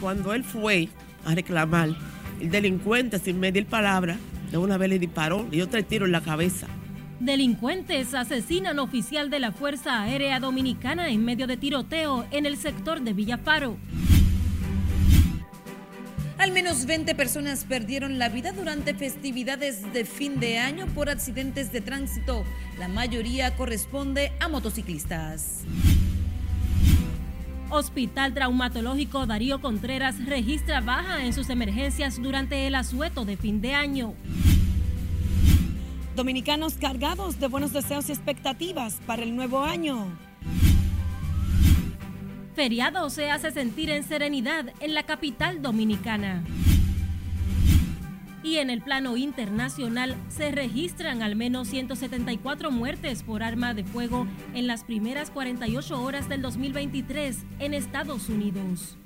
cuando 0.00 0.34
él 0.34 0.44
fue 0.44 0.88
a 1.24 1.34
reclamar, 1.34 1.90
el 2.40 2.50
delincuente 2.50 3.18
sin 3.18 3.38
medir 3.38 3.66
palabra, 3.66 4.16
de 4.50 4.58
una 4.58 4.78
vez 4.78 4.88
le 4.88 4.98
disparó, 4.98 5.44
le 5.44 5.58
dio 5.58 5.68
tres 5.68 5.86
tiros 5.86 6.06
en 6.06 6.12
la 6.12 6.20
cabeza. 6.22 6.66
Delincuentes 7.20 8.14
asesinan 8.14 8.78
oficial 8.78 9.28
de 9.28 9.40
la 9.40 9.52
Fuerza 9.52 10.02
Aérea 10.02 10.40
Dominicana 10.40 11.10
en 11.10 11.22
medio 11.22 11.46
de 11.46 11.58
tiroteo 11.58 12.24
en 12.30 12.46
el 12.46 12.56
sector 12.56 13.02
de 13.02 13.12
Villafaro. 13.12 13.76
Al 16.38 16.52
menos 16.52 16.86
20 16.86 17.14
personas 17.14 17.66
perdieron 17.66 18.18
la 18.18 18.30
vida 18.30 18.52
durante 18.52 18.94
festividades 18.94 19.92
de 19.92 20.06
fin 20.06 20.40
de 20.40 20.56
año 20.56 20.86
por 20.94 21.10
accidentes 21.10 21.70
de 21.70 21.82
tránsito. 21.82 22.46
La 22.78 22.88
mayoría 22.88 23.54
corresponde 23.54 24.32
a 24.40 24.48
motociclistas. 24.48 25.64
Hospital 27.70 28.34
Traumatológico 28.34 29.26
Darío 29.26 29.60
Contreras 29.60 30.24
registra 30.26 30.80
baja 30.80 31.24
en 31.24 31.32
sus 31.32 31.50
emergencias 31.50 32.20
durante 32.20 32.66
el 32.66 32.74
asueto 32.74 33.24
de 33.24 33.36
fin 33.36 33.60
de 33.60 33.74
año. 33.74 34.14
Dominicanos 36.16 36.74
cargados 36.74 37.38
de 37.38 37.46
buenos 37.46 37.72
deseos 37.72 38.08
y 38.08 38.12
expectativas 38.12 39.00
para 39.06 39.22
el 39.22 39.36
nuevo 39.36 39.62
año. 39.62 40.08
Feriado 42.56 43.08
se 43.08 43.30
hace 43.30 43.52
sentir 43.52 43.88
en 43.90 44.02
serenidad 44.02 44.72
en 44.80 44.94
la 44.94 45.04
capital 45.04 45.62
dominicana. 45.62 46.42
Y 48.42 48.56
en 48.56 48.70
el 48.70 48.80
plano 48.80 49.16
internacional 49.16 50.16
se 50.28 50.50
registran 50.50 51.22
al 51.22 51.36
menos 51.36 51.68
174 51.68 52.70
muertes 52.70 53.22
por 53.22 53.42
arma 53.42 53.74
de 53.74 53.84
fuego 53.84 54.26
en 54.54 54.66
las 54.66 54.84
primeras 54.84 55.30
48 55.30 56.02
horas 56.02 56.28
del 56.28 56.42
2023 56.42 57.44
en 57.58 57.74
Estados 57.74 58.28
Unidos. 58.28 58.96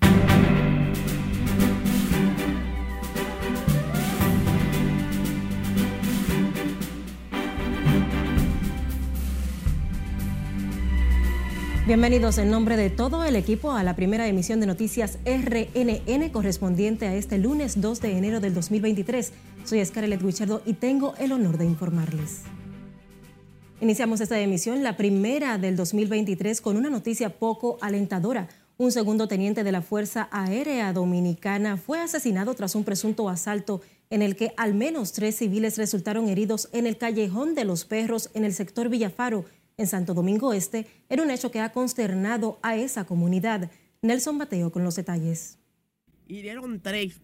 Bienvenidos 11.86 12.38
en 12.38 12.50
nombre 12.50 12.78
de 12.78 12.88
todo 12.88 13.24
el 13.24 13.36
equipo 13.36 13.72
a 13.72 13.82
la 13.82 13.94
primera 13.94 14.26
emisión 14.26 14.58
de 14.58 14.64
noticias 14.64 15.18
RNN 15.26 16.30
correspondiente 16.30 17.06
a 17.06 17.14
este 17.14 17.36
lunes 17.36 17.78
2 17.78 18.00
de 18.00 18.16
enero 18.16 18.40
del 18.40 18.54
2023. 18.54 19.32
Soy 19.66 19.84
Scarlett 19.84 20.22
Guichardo 20.22 20.62
y 20.64 20.72
tengo 20.72 21.12
el 21.18 21.32
honor 21.32 21.58
de 21.58 21.66
informarles. 21.66 22.40
Iniciamos 23.82 24.22
esta 24.22 24.40
emisión, 24.40 24.82
la 24.82 24.96
primera 24.96 25.58
del 25.58 25.76
2023, 25.76 26.62
con 26.62 26.78
una 26.78 26.88
noticia 26.88 27.38
poco 27.38 27.76
alentadora. 27.82 28.48
Un 28.78 28.90
segundo 28.90 29.28
teniente 29.28 29.62
de 29.62 29.72
la 29.72 29.82
Fuerza 29.82 30.30
Aérea 30.32 30.90
Dominicana 30.94 31.76
fue 31.76 32.00
asesinado 32.00 32.54
tras 32.54 32.74
un 32.74 32.84
presunto 32.84 33.28
asalto 33.28 33.82
en 34.08 34.22
el 34.22 34.36
que 34.36 34.54
al 34.56 34.72
menos 34.72 35.12
tres 35.12 35.36
civiles 35.36 35.76
resultaron 35.76 36.30
heridos 36.30 36.70
en 36.72 36.86
el 36.86 36.96
callejón 36.96 37.54
de 37.54 37.66
los 37.66 37.84
perros 37.84 38.30
en 38.32 38.46
el 38.46 38.54
sector 38.54 38.88
Villafaro 38.88 39.44
en 39.76 39.86
Santo 39.86 40.14
Domingo 40.14 40.52
Este 40.52 40.86
era 41.08 41.22
un 41.22 41.30
hecho 41.30 41.50
que 41.50 41.60
ha 41.60 41.72
consternado 41.72 42.58
a 42.62 42.76
esa 42.76 43.04
comunidad. 43.04 43.70
Nelson 44.02 44.36
Mateo 44.36 44.70
con 44.70 44.84
los 44.84 44.96
detalles. 44.96 45.58
Y 46.26 46.42
dieron 46.42 46.80
tres. 46.80 47.20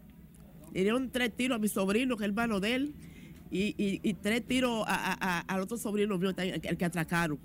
dieron 0.72 1.10
tres 1.10 1.34
tiros 1.34 1.56
a 1.56 1.58
mi 1.58 1.68
sobrino, 1.68 2.16
que 2.16 2.24
es 2.24 2.28
hermano 2.28 2.60
de 2.60 2.74
él, 2.74 2.94
y, 3.50 4.14
tres 4.14 4.46
tiros 4.46 4.84
al 4.86 5.60
otro 5.60 5.76
sobrino 5.76 6.16
mío, 6.18 6.30
el 6.36 6.76
que 6.76 6.84
atracaron. 6.84 7.38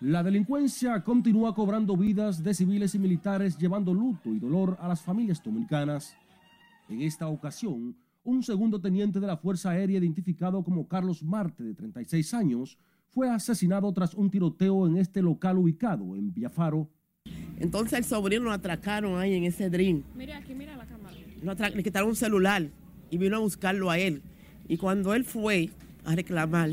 La 0.00 0.22
delincuencia 0.22 1.02
continúa 1.04 1.54
cobrando 1.54 1.96
vidas 1.96 2.42
de 2.42 2.54
civiles 2.54 2.94
y 2.94 2.98
militares, 2.98 3.56
llevando 3.56 3.94
luto 3.94 4.30
y 4.30 4.40
dolor 4.40 4.76
a 4.80 4.88
las 4.88 5.00
familias 5.00 5.40
dominicanas. 5.42 6.16
En 6.88 7.02
esta 7.02 7.28
ocasión, 7.28 7.96
un 8.24 8.42
segundo 8.42 8.80
teniente 8.80 9.20
de 9.20 9.26
la 9.26 9.36
Fuerza 9.36 9.70
Aérea, 9.70 9.98
identificado 9.98 10.62
como 10.64 10.88
Carlos 10.88 11.22
Marte, 11.22 11.62
de 11.62 11.74
36 11.74 12.34
años, 12.34 12.78
fue 13.12 13.28
asesinado 13.28 13.92
tras 13.92 14.14
un 14.14 14.30
tiroteo 14.30 14.86
en 14.86 14.96
este 14.96 15.20
local 15.20 15.58
ubicado 15.58 16.16
en 16.16 16.32
Villafaro. 16.32 16.88
Entonces 17.60 17.98
el 17.98 18.04
sobrino 18.04 18.44
lo 18.44 18.52
atracaron 18.52 19.18
ahí 19.18 19.34
en 19.34 19.44
ese 19.44 19.68
dream. 19.68 20.02
Mira 20.16 20.38
aquí, 20.38 20.54
mira 20.54 20.76
la 20.76 20.86
cámara. 20.86 21.70
le 21.70 21.82
quitaron 21.82 22.08
un 22.08 22.16
celular 22.16 22.68
y 23.10 23.18
vino 23.18 23.36
a 23.36 23.40
buscarlo 23.40 23.90
a 23.90 23.98
él. 23.98 24.22
Y 24.66 24.78
cuando 24.78 25.14
él 25.14 25.24
fue 25.24 25.70
a 26.04 26.14
reclamar, 26.14 26.70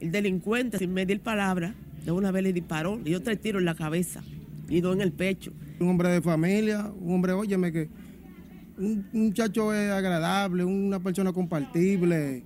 el 0.00 0.10
delincuente, 0.10 0.78
sin 0.78 0.92
medir 0.92 1.20
palabra, 1.20 1.74
de 2.04 2.10
una 2.10 2.32
vez 2.32 2.42
le 2.42 2.52
disparó, 2.52 2.96
le 2.96 3.10
dio 3.10 3.22
tres 3.22 3.40
tiros 3.40 3.60
en 3.60 3.66
la 3.66 3.74
cabeza 3.74 4.22
y 4.68 4.80
dos 4.80 4.96
en 4.96 5.02
el 5.02 5.12
pecho. 5.12 5.52
Un 5.78 5.90
hombre 5.90 6.08
de 6.08 6.22
familia, 6.22 6.90
un 7.00 7.14
hombre, 7.14 7.32
óyeme, 7.32 7.70
que 7.70 7.88
un 8.78 9.06
muchacho 9.12 9.74
es 9.74 9.90
agradable, 9.90 10.64
una 10.64 11.00
persona 11.00 11.32
compartible 11.32 12.44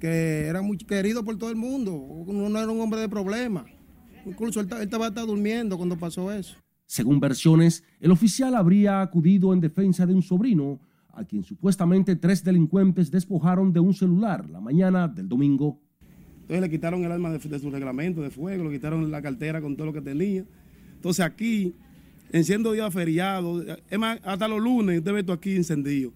que 0.00 0.46
era 0.46 0.62
muy 0.62 0.78
querido 0.78 1.22
por 1.24 1.36
todo 1.36 1.50
el 1.50 1.56
mundo, 1.56 2.24
no 2.26 2.58
era 2.58 2.72
un 2.72 2.80
hombre 2.80 3.00
de 3.00 3.08
problemas. 3.08 3.66
Incluso 4.24 4.60
él, 4.60 4.68
estaba 4.80 5.06
hasta 5.06 5.20
durmiendo 5.20 5.76
cuando 5.76 5.96
pasó 5.96 6.32
eso. 6.32 6.56
Según 6.86 7.20
versiones, 7.20 7.84
el 8.00 8.10
oficial 8.10 8.54
habría 8.56 9.02
acudido 9.02 9.52
en 9.52 9.60
defensa 9.60 10.06
de 10.06 10.14
un 10.14 10.22
sobrino 10.22 10.80
a 11.12 11.24
quien 11.24 11.44
supuestamente 11.44 12.16
tres 12.16 12.42
delincuentes 12.42 13.10
despojaron 13.10 13.72
de 13.72 13.80
un 13.80 13.92
celular 13.92 14.48
la 14.48 14.60
mañana 14.60 15.06
del 15.06 15.28
domingo. 15.28 15.78
Entonces 16.42 16.62
le 16.62 16.70
quitaron 16.70 17.04
el 17.04 17.12
arma 17.12 17.30
de, 17.30 17.58
su 17.58 17.70
reglamento 17.70 18.22
de 18.22 18.30
fuego, 18.30 18.64
le 18.64 18.70
quitaron 18.70 19.08
la 19.10 19.22
cartera 19.22 19.60
con 19.60 19.76
todo 19.76 19.86
lo 19.86 19.92
que 19.92 20.00
tenía. 20.00 20.44
Entonces 20.94 21.24
aquí, 21.24 21.74
en 22.32 22.44
siendo 22.44 22.72
día 22.72 22.90
feriado, 22.90 23.62
es 23.62 23.98
más, 23.98 24.18
hasta 24.24 24.48
los 24.48 24.60
lunes 24.60 24.98
usted 24.98 25.12
ve 25.12 25.20
esto 25.20 25.32
aquí 25.32 25.56
encendido. 25.56 26.12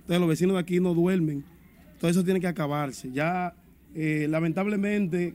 Entonces 0.00 0.20
los 0.20 0.28
vecinos 0.28 0.54
de 0.54 0.60
aquí 0.60 0.80
no 0.80 0.92
duermen 0.92 1.44
todo 1.98 2.10
eso 2.10 2.24
tiene 2.24 2.40
que 2.40 2.46
acabarse. 2.46 3.10
Ya, 3.12 3.54
eh, 3.94 4.26
lamentablemente, 4.28 5.34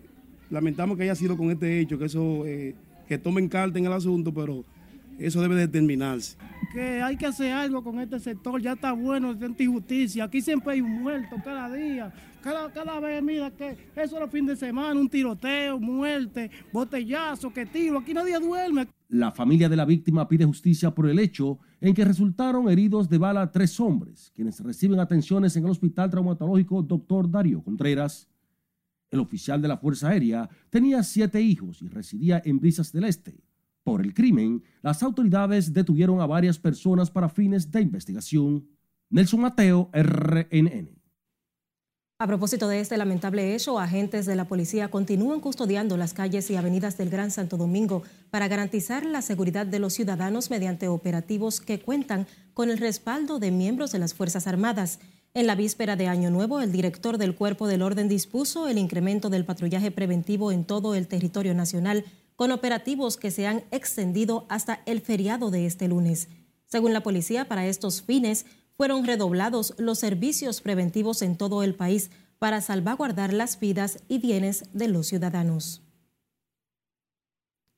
lamentamos 0.50 0.98
que 0.98 1.04
haya 1.04 1.16
sido 1.16 1.38
con 1.38 1.52
este 1.52 1.80
hecho, 1.80 1.98
que 1.98 2.06
eso, 2.06 2.46
eh, 2.46 2.76
que 3.08 3.18
tomen 3.18 3.50
carta 3.50 3.78
en 3.80 3.86
el 3.86 3.94
asunto, 3.94 4.34
pero 4.34 4.64
eso 5.20 5.42
debe 5.42 5.56
determinarse. 5.56 6.38
Que 6.74 7.02
hay 7.02 7.18
que 7.18 7.26
hacer 7.26 7.52
algo 7.52 7.84
con 7.84 8.00
este 8.00 8.20
sector, 8.20 8.62
ya 8.62 8.74
está 8.74 8.94
bueno, 8.94 9.32
es 9.32 9.60
injusticia. 9.60 10.24
Aquí 10.24 10.42
siempre 10.42 10.74
hay 10.74 10.82
un 10.82 11.04
muerto 11.04 11.36
cada 11.44 11.72
día. 11.74 12.14
Cada, 12.42 12.72
cada 12.74 13.00
vez, 13.00 13.24
mira, 13.24 13.52
que 13.52 13.78
eso 13.96 14.16
es 14.16 14.22
los 14.22 14.30
fines 14.30 14.60
de 14.60 14.68
semana, 14.68 15.00
un 15.00 15.08
tiroteo, 15.08 15.80
muerte, 15.80 16.52
botellazo, 16.74 17.54
que 17.54 17.66
tiro. 17.66 18.00
Aquí 18.00 18.14
nadie 18.14 18.38
duerme. 18.40 18.88
La 19.10 19.32
familia 19.32 19.70
de 19.70 19.78
la 19.78 19.86
víctima 19.86 20.28
pide 20.28 20.44
justicia 20.44 20.92
por 20.92 21.08
el 21.08 21.20
hecho 21.20 21.60
en 21.84 21.94
que 21.94 22.06
resultaron 22.06 22.70
heridos 22.70 23.10
de 23.10 23.18
bala 23.18 23.52
tres 23.52 23.78
hombres, 23.78 24.32
quienes 24.34 24.58
reciben 24.62 25.02
atenciones 25.02 25.58
en 25.58 25.66
el 25.66 25.72
Hospital 25.72 26.10
Traumatológico 26.10 26.82
Dr. 26.82 27.30
Darío 27.30 27.62
Contreras. 27.62 28.30
El 29.12 29.20
oficial 29.20 29.62
de 29.62 29.68
la 29.68 29.76
Fuerza 29.76 30.08
Aérea 30.08 30.50
tenía 30.70 31.04
siete 31.04 31.42
hijos 31.42 31.82
y 31.82 31.90
residía 31.90 32.42
en 32.46 32.62
Brisas 32.62 32.94
del 32.94 33.04
Este. 33.04 33.44
Por 33.84 34.00
el 34.00 34.14
crimen, 34.14 34.64
las 34.82 35.04
autoridades 35.04 35.74
detuvieron 35.74 36.22
a 36.22 36.26
varias 36.26 36.58
personas 36.58 37.12
para 37.12 37.28
fines 37.28 37.70
de 37.70 37.82
investigación. 37.82 38.66
Nelson 39.10 39.42
Mateo, 39.42 39.90
RNN. 39.92 41.03
A 42.24 42.28
propósito 42.28 42.70
de 42.70 42.80
este 42.80 42.96
lamentable 42.96 43.54
hecho, 43.54 43.78
agentes 43.78 44.26
de 44.26 44.38
la 44.38 44.46
policía 44.46 44.90
continúan 44.90 45.42
custodiando 45.42 45.98
las 45.98 46.14
calles 46.14 46.50
y 46.50 46.56
avenidas 46.56 46.98
del 46.98 47.10
Gran 47.10 47.32
Santo 47.32 47.58
Domingo 47.58 48.02
para 48.30 48.48
garantizar 48.48 49.06
la 49.06 49.22
seguridad 49.22 49.66
de 49.66 49.80
los 49.80 49.92
ciudadanos 49.92 50.50
mediante 50.50 50.88
operativos 50.88 51.60
que 51.60 51.82
cuentan 51.82 52.26
con 52.54 52.70
el 52.70 52.78
respaldo 52.78 53.40
de 53.40 53.52
miembros 53.52 53.92
de 53.92 54.00
las 54.00 54.14
Fuerzas 54.14 54.48
Armadas. 54.48 55.00
En 55.34 55.48
la 55.48 55.56
víspera 55.56 55.98
de 55.98 56.08
Año 56.08 56.32
Nuevo, 56.32 56.62
el 56.62 56.72
director 56.72 57.18
del 57.18 57.36
Cuerpo 57.36 57.68
del 57.68 57.82
Orden 57.82 58.08
dispuso 58.08 58.70
el 58.70 58.78
incremento 58.78 59.30
del 59.30 59.44
patrullaje 59.44 59.92
preventivo 59.92 60.54
en 60.54 60.64
todo 60.64 60.96
el 60.96 61.10
territorio 61.10 61.54
nacional, 61.54 62.06
con 62.38 62.54
operativos 62.54 63.18
que 63.18 63.32
se 63.32 63.48
han 63.48 63.66
extendido 63.72 64.46
hasta 64.48 64.80
el 64.86 65.02
feriado 65.02 65.52
de 65.52 65.66
este 65.66 65.90
lunes. 65.90 66.30
Según 66.68 66.94
la 66.94 67.04
policía, 67.04 67.50
para 67.50 67.68
estos 67.68 68.02
fines, 68.02 68.46
fueron 68.84 69.06
redoblados 69.06 69.76
los 69.78 70.00
servicios 70.00 70.60
preventivos 70.60 71.22
en 71.22 71.38
todo 71.38 71.64
el 71.64 71.74
país 71.74 72.12
para 72.38 72.60
salvaguardar 72.60 73.32
las 73.32 73.58
vidas 73.58 74.00
y 74.10 74.20
bienes 74.20 74.66
de 74.74 74.90
los 74.90 75.08
ciudadanos. 75.08 75.82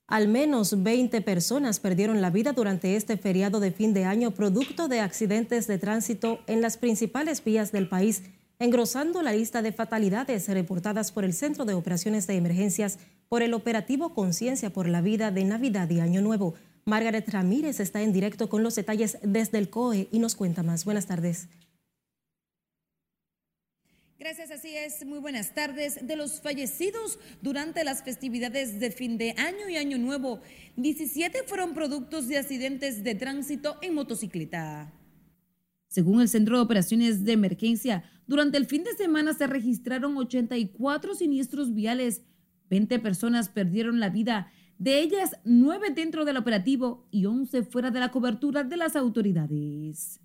Al 0.08 0.28
menos 0.28 0.82
20 0.82 1.22
personas 1.22 1.80
perdieron 1.80 2.22
la 2.22 2.32
vida 2.32 2.54
durante 2.54 2.96
este 2.96 3.18
feriado 3.18 3.60
de 3.60 3.72
fin 3.72 3.94
de 3.94 4.06
año 4.06 4.32
producto 4.32 4.88
de 4.88 5.00
accidentes 5.00 5.68
de 5.68 5.78
tránsito 5.78 6.40
en 6.48 6.64
las 6.64 6.78
principales 6.78 7.44
vías 7.44 7.72
del 7.72 7.88
país, 7.88 8.24
engrosando 8.58 9.22
la 9.22 9.34
lista 9.34 9.62
de 9.62 9.74
fatalidades 9.74 10.48
reportadas 10.48 11.12
por 11.12 11.24
el 11.24 11.34
Centro 11.34 11.66
de 11.66 11.76
Operaciones 11.76 12.26
de 12.26 12.38
Emergencias 12.38 12.98
por 13.30 13.44
el 13.44 13.54
operativo 13.54 14.16
Conciencia 14.16 14.72
por 14.72 14.88
la 14.88 15.02
Vida 15.02 15.30
de 15.30 15.46
Navidad 15.46 15.88
y 15.92 16.00
Año 16.00 16.24
Nuevo. 16.24 16.56
Margaret 16.88 17.28
Ramírez 17.30 17.80
está 17.80 18.04
en 18.04 18.14
directo 18.14 18.48
con 18.48 18.62
los 18.62 18.76
detalles 18.76 19.18
desde 19.24 19.58
el 19.58 19.72
COE 19.72 20.08
y 20.12 20.20
nos 20.20 20.36
cuenta 20.36 20.62
más. 20.62 20.86
Buenas 20.86 21.08
tardes. 21.08 21.50
Gracias, 24.20 24.52
así 24.52 24.76
es. 24.76 25.04
Muy 25.04 25.18
buenas 25.18 25.56
tardes. 25.56 26.08
De 26.08 26.16
los 26.16 26.42
fallecidos 26.42 27.20
durante 27.42 27.84
las 27.84 28.04
festividades 28.04 28.80
de 28.80 28.92
fin 28.92 29.18
de 29.18 29.32
año 29.32 29.68
y 29.68 29.78
año 29.78 29.98
nuevo, 29.98 30.42
17 30.78 31.44
fueron 31.48 31.74
productos 31.74 32.28
de 32.28 32.38
accidentes 32.38 33.04
de 33.04 33.16
tránsito 33.16 33.78
en 33.82 33.96
motocicleta. 33.96 34.94
Según 35.88 36.22
el 36.22 36.30
Centro 36.30 36.58
de 36.58 36.64
Operaciones 36.64 37.24
de 37.24 37.32
Emergencia, 37.32 38.04
durante 38.28 38.58
el 38.58 38.68
fin 38.68 38.84
de 38.84 38.94
semana 38.94 39.34
se 39.34 39.48
registraron 39.48 40.16
84 40.18 41.16
siniestros 41.16 41.74
viales, 41.74 42.22
20 42.70 43.00
personas 43.00 43.50
perdieron 43.50 44.00
la 44.00 44.10
vida, 44.10 44.52
de 44.78 45.02
ellas 45.02 45.40
9 45.46 45.92
dentro 45.96 46.26
del 46.26 46.38
operativo 46.38 47.06
y 47.12 47.26
11 47.26 47.64
fuera 47.64 47.92
de 47.92 48.00
la 48.00 48.12
cobertura 48.12 48.64
de 48.64 48.78
las 48.78 48.96
autoridades. 48.96 50.20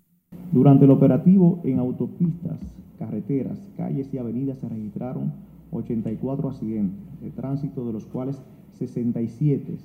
Durante 0.51 0.85
el 0.85 0.91
operativo 0.91 1.61
en 1.63 1.79
autopistas, 1.79 2.59
carreteras, 2.99 3.59
calles 3.77 4.13
y 4.13 4.17
avenidas 4.17 4.59
se 4.59 4.67
registraron 4.67 5.33
84 5.71 6.49
accidentes 6.49 7.21
de 7.21 7.31
tránsito, 7.31 7.85
de 7.85 7.93
los 7.93 8.05
cuales 8.05 8.41
67 8.77 9.77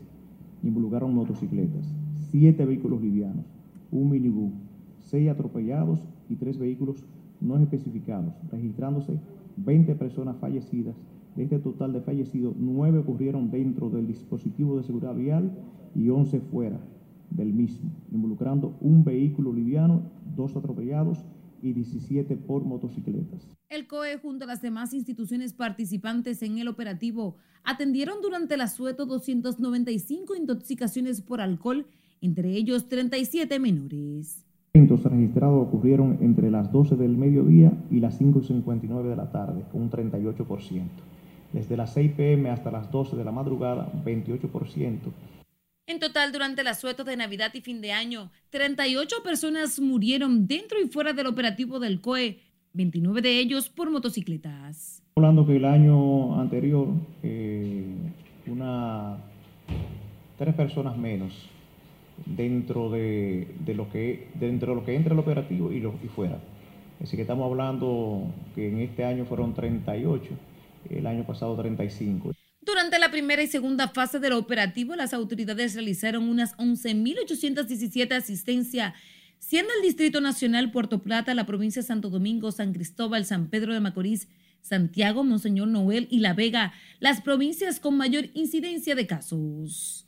involucraron 0.62 1.14
motocicletas, 1.14 1.86
7 2.30 2.64
vehículos 2.64 3.00
livianos, 3.00 3.44
un 3.92 4.10
minibús, 4.10 4.52
6 5.02 5.30
atropellados 5.30 6.00
y 6.28 6.34
3 6.34 6.58
vehículos 6.58 7.04
no 7.40 7.56
especificados, 7.58 8.34
registrándose 8.50 9.18
20 9.56 9.94
personas 9.94 10.36
fallecidas. 10.38 10.96
De 11.36 11.42
este 11.42 11.58
total 11.58 11.92
de 11.92 12.00
fallecidos, 12.00 12.54
9 12.58 12.98
ocurrieron 12.98 13.50
dentro 13.50 13.90
del 13.90 14.06
dispositivo 14.06 14.78
de 14.78 14.84
seguridad 14.84 15.14
vial 15.14 15.52
y 15.94 16.08
11 16.08 16.40
fuera 16.40 16.80
del 17.30 17.52
mismo, 17.52 17.90
involucrando 18.10 18.76
un 18.80 19.04
vehículo 19.04 19.52
liviano, 19.52 20.02
dos 20.34 20.56
atropellados 20.56 21.24
y 21.60 21.74
17 21.74 22.36
por 22.36 22.64
motocicletas. 22.64 23.46
El 23.68 23.86
COE 23.86 24.16
junto 24.18 24.44
a 24.44 24.48
las 24.48 24.62
demás 24.62 24.94
instituciones 24.94 25.52
participantes 25.52 26.42
en 26.42 26.56
el 26.56 26.68
operativo 26.68 27.36
atendieron 27.64 28.22
durante 28.22 28.54
el 28.54 28.62
asueto 28.62 29.04
295 29.04 30.36
intoxicaciones 30.36 31.20
por 31.20 31.42
alcohol, 31.42 31.86
entre 32.22 32.52
ellos 32.52 32.88
37 32.88 33.58
menores. 33.58 34.46
Los 34.72 35.02
registrados 35.02 35.66
ocurrieron 35.66 36.18
entre 36.20 36.50
las 36.50 36.70
12 36.72 36.96
del 36.96 37.16
mediodía 37.16 37.72
y 37.90 38.00
las 38.00 38.20
5.59 38.20 39.02
de 39.02 39.16
la 39.16 39.30
tarde, 39.30 39.64
un 39.72 39.90
38%. 39.90 40.82
Desde 41.52 41.76
las 41.76 41.92
6 41.94 42.12
pm 42.16 42.50
hasta 42.50 42.70
las 42.70 42.90
12 42.90 43.16
de 43.16 43.24
la 43.24 43.32
madrugada, 43.32 43.90
28%. 44.04 45.12
En 45.88 46.00
total, 46.00 46.32
durante 46.32 46.62
el 46.62 46.66
asueto 46.66 47.04
de 47.04 47.16
Navidad 47.16 47.52
y 47.54 47.60
fin 47.60 47.80
de 47.80 47.92
año, 47.92 48.30
38 48.50 49.22
personas 49.22 49.78
murieron 49.78 50.48
dentro 50.48 50.80
y 50.80 50.88
fuera 50.88 51.12
del 51.12 51.28
operativo 51.28 51.78
del 51.78 52.00
COE, 52.00 52.40
29 52.72 53.22
de 53.22 53.38
ellos 53.38 53.68
por 53.68 53.90
motocicletas. 53.90 55.02
Hablando 55.14 55.46
que 55.46 55.56
el 55.56 55.64
año 55.64 56.40
anterior, 56.40 56.88
eh, 57.22 57.84
una, 58.48 59.18
tres 60.36 60.54
personas 60.54 60.96
menos 60.96 61.32
dentro 62.24 62.90
de, 62.90 63.46
lo 63.74 63.90
que 63.90 64.28
dentro 64.34 64.72
de 64.72 64.80
lo 64.80 64.84
que 64.84 64.94
entra 64.94 65.12
el 65.12 65.18
operativo 65.20 65.72
y, 65.72 65.80
lo, 65.80 65.94
y 66.02 66.08
fuera. 66.08 66.38
Así 67.02 67.16
que 67.16 67.22
estamos 67.22 67.50
hablando 67.50 68.26
que 68.54 68.68
en 68.68 68.80
este 68.80 69.04
año 69.04 69.24
fueron 69.26 69.54
38, 69.54 70.30
el 70.90 71.06
año 71.06 71.26
pasado 71.26 71.56
35. 71.56 72.32
Durante 72.60 72.98
la 72.98 73.10
primera 73.10 73.42
y 73.42 73.46
segunda 73.46 73.88
fase 73.88 74.18
del 74.18 74.32
operativo, 74.32 74.96
las 74.96 75.14
autoridades 75.14 75.74
realizaron 75.74 76.28
unas 76.28 76.56
11.817 76.56 78.12
asistencias, 78.12 78.94
siendo 79.38 79.72
el 79.74 79.82
Distrito 79.82 80.20
Nacional 80.20 80.72
Puerto 80.72 81.00
Plata, 81.00 81.34
la 81.34 81.46
provincia 81.46 81.82
de 81.82 81.86
Santo 81.86 82.10
Domingo, 82.10 82.50
San 82.50 82.72
Cristóbal, 82.72 83.24
San 83.24 83.50
Pedro 83.50 83.72
de 83.72 83.80
Macorís, 83.80 84.28
Santiago, 84.62 85.22
Monseñor 85.22 85.68
Noel 85.68 86.08
y 86.10 86.18
La 86.18 86.34
Vega, 86.34 86.72
las 86.98 87.20
provincias 87.20 87.78
con 87.78 87.96
mayor 87.96 88.30
incidencia 88.34 88.96
de 88.96 89.06
casos. 89.06 90.05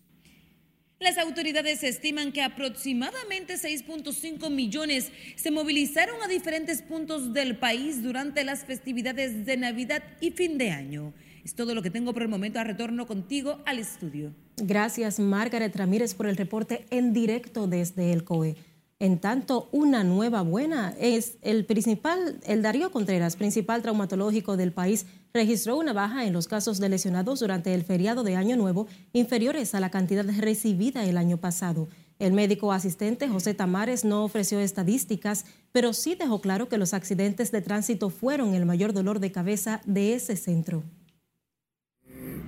Las 1.01 1.17
autoridades 1.17 1.85
estiman 1.85 2.33
que 2.33 2.43
aproximadamente 2.43 3.55
6.5 3.55 4.51
millones 4.51 5.13
se 5.37 5.53
movilizaron 5.53 6.21
a 6.25 6.27
diferentes 6.27 6.83
puntos 6.83 7.33
del 7.33 7.57
país 7.57 8.03
durante 8.03 8.43
las 8.43 8.65
festividades 8.65 9.47
de 9.47 9.57
Navidad 9.57 10.03
y 10.21 10.33
fin 10.33 10.59
de 10.59 10.73
año. 10.73 11.13
Es 11.45 11.55
todo 11.55 11.77
lo 11.77 11.83
que 11.83 11.91
tengo 11.91 12.13
por 12.13 12.23
el 12.23 12.29
momento. 12.29 12.59
A 12.59 12.65
retorno 12.65 13.07
contigo 13.07 13.63
al 13.65 13.79
estudio. 13.79 14.35
Gracias, 14.57 15.21
Margaret 15.21 15.75
Ramírez, 15.77 16.15
por 16.15 16.27
el 16.27 16.37
reporte 16.37 16.85
en 16.91 17.13
directo 17.13 17.69
desde 17.69 18.13
el 18.13 18.25
COE. 18.25 18.57
En 19.01 19.21
tanto, 19.21 19.69
una 19.71 20.03
nueva 20.03 20.43
buena 20.43 20.93
es 20.99 21.39
el 21.43 21.65
principal, 21.65 22.41
el 22.45 22.63
Darío 22.63 22.91
Contreras, 22.91 23.37
principal 23.37 23.81
traumatológico 23.81 24.57
del 24.57 24.73
país, 24.73 25.07
registró 25.33 25.77
una 25.77 25.93
baja 25.93 26.27
en 26.27 26.33
los 26.33 26.49
casos 26.49 26.81
de 26.81 26.89
lesionados 26.89 27.39
durante 27.39 27.73
el 27.75 27.85
feriado 27.85 28.25
de 28.25 28.35
Año 28.35 28.57
Nuevo, 28.57 28.89
inferiores 29.13 29.73
a 29.77 29.81
la 29.81 29.91
cantidad 29.91 30.27
recibida 30.41 31.05
el 31.05 31.17
año 31.17 31.37
pasado. 31.37 31.87
El 32.19 32.33
médico 32.33 32.73
asistente 32.73 33.29
José 33.29 33.55
Tamares 33.55 34.05
no 34.05 34.25
ofreció 34.25 34.59
estadísticas, 34.59 35.45
pero 35.71 35.93
sí 35.93 36.17
dejó 36.17 36.41
claro 36.41 36.69
que 36.69 36.77
los 36.77 36.93
accidentes 36.93 37.53
de 37.53 37.63
tránsito 37.63 38.11
fueron 38.11 38.55
el 38.55 38.67
mayor 38.67 38.93
dolor 38.93 39.21
de 39.21 39.31
cabeza 39.31 39.81
de 39.87 40.15
ese 40.15 40.35
centro. 40.35 40.83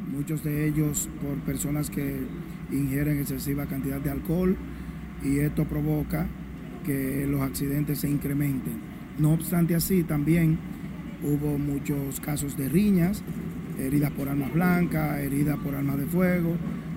Muchos 0.09 0.43
de 0.43 0.67
ellos 0.67 1.09
por 1.23 1.39
personas 1.45 1.91
que 1.91 2.27
ingieren 2.73 3.21
excesiva 3.21 3.67
cantidad 3.67 4.01
de 4.01 4.11
alcohol 4.11 4.59
y 5.23 5.39
esto 5.39 5.65
provoca 5.65 6.29
que 6.85 7.27
los 7.29 7.41
accidentes 7.43 7.99
se 8.01 8.09
incrementen. 8.09 8.81
No 9.19 9.33
obstante 9.33 9.75
así, 9.75 10.03
también 10.03 10.59
hubo 11.23 11.59
muchos 11.59 12.21
casos 12.21 12.57
de 12.57 12.69
riñas, 12.69 13.23
heridas 13.79 14.11
por 14.13 14.29
armas 14.29 14.53
blancas, 14.53 15.19
heridas 15.21 15.59
por 15.59 15.75
armas 15.75 15.99
de 15.99 16.07
fuego, 16.07 16.57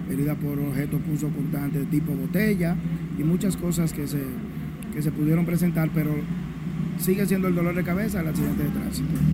heridas 0.10 0.38
por 0.38 0.60
objetos 0.60 1.02
punzocortantes 1.02 1.90
tipo 1.90 2.14
botella 2.14 2.76
y 3.18 3.24
muchas 3.24 3.58
cosas 3.58 3.94
que 3.94 4.08
se, 4.08 4.22
que 4.94 5.02
se 5.02 5.12
pudieron 5.12 5.46
presentar, 5.46 5.90
pero 5.94 6.14
sigue 6.98 7.26
siendo 7.26 7.48
el 7.48 7.56
dolor 7.56 7.76
de 7.76 7.84
cabeza 7.84 8.22
el 8.22 8.28
accidente 8.28 8.64
de 8.64 8.70
tránsito. 8.70 9.33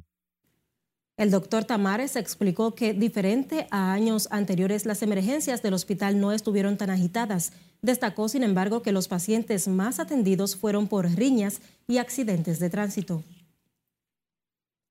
El 1.19 1.31
doctor 1.31 1.65
Tamares 1.65 2.15
explicó 2.15 2.75
que, 2.75 2.93
diferente 2.93 3.67
a 3.71 3.91
años 3.91 4.29
anteriores, 4.31 4.85
las 4.85 5.01
emergencias 5.01 5.61
del 5.61 5.73
hospital 5.73 6.21
no 6.21 6.31
estuvieron 6.31 6.77
tan 6.77 6.89
agitadas. 6.89 7.51
Destacó, 7.81 8.29
sin 8.29 8.41
embargo, 8.41 8.81
que 8.81 8.93
los 8.93 9.09
pacientes 9.09 9.67
más 9.67 9.99
atendidos 9.99 10.55
fueron 10.55 10.87
por 10.87 11.05
riñas 11.11 11.59
y 11.89 11.97
accidentes 11.97 12.59
de 12.59 12.69
tránsito. 12.69 13.21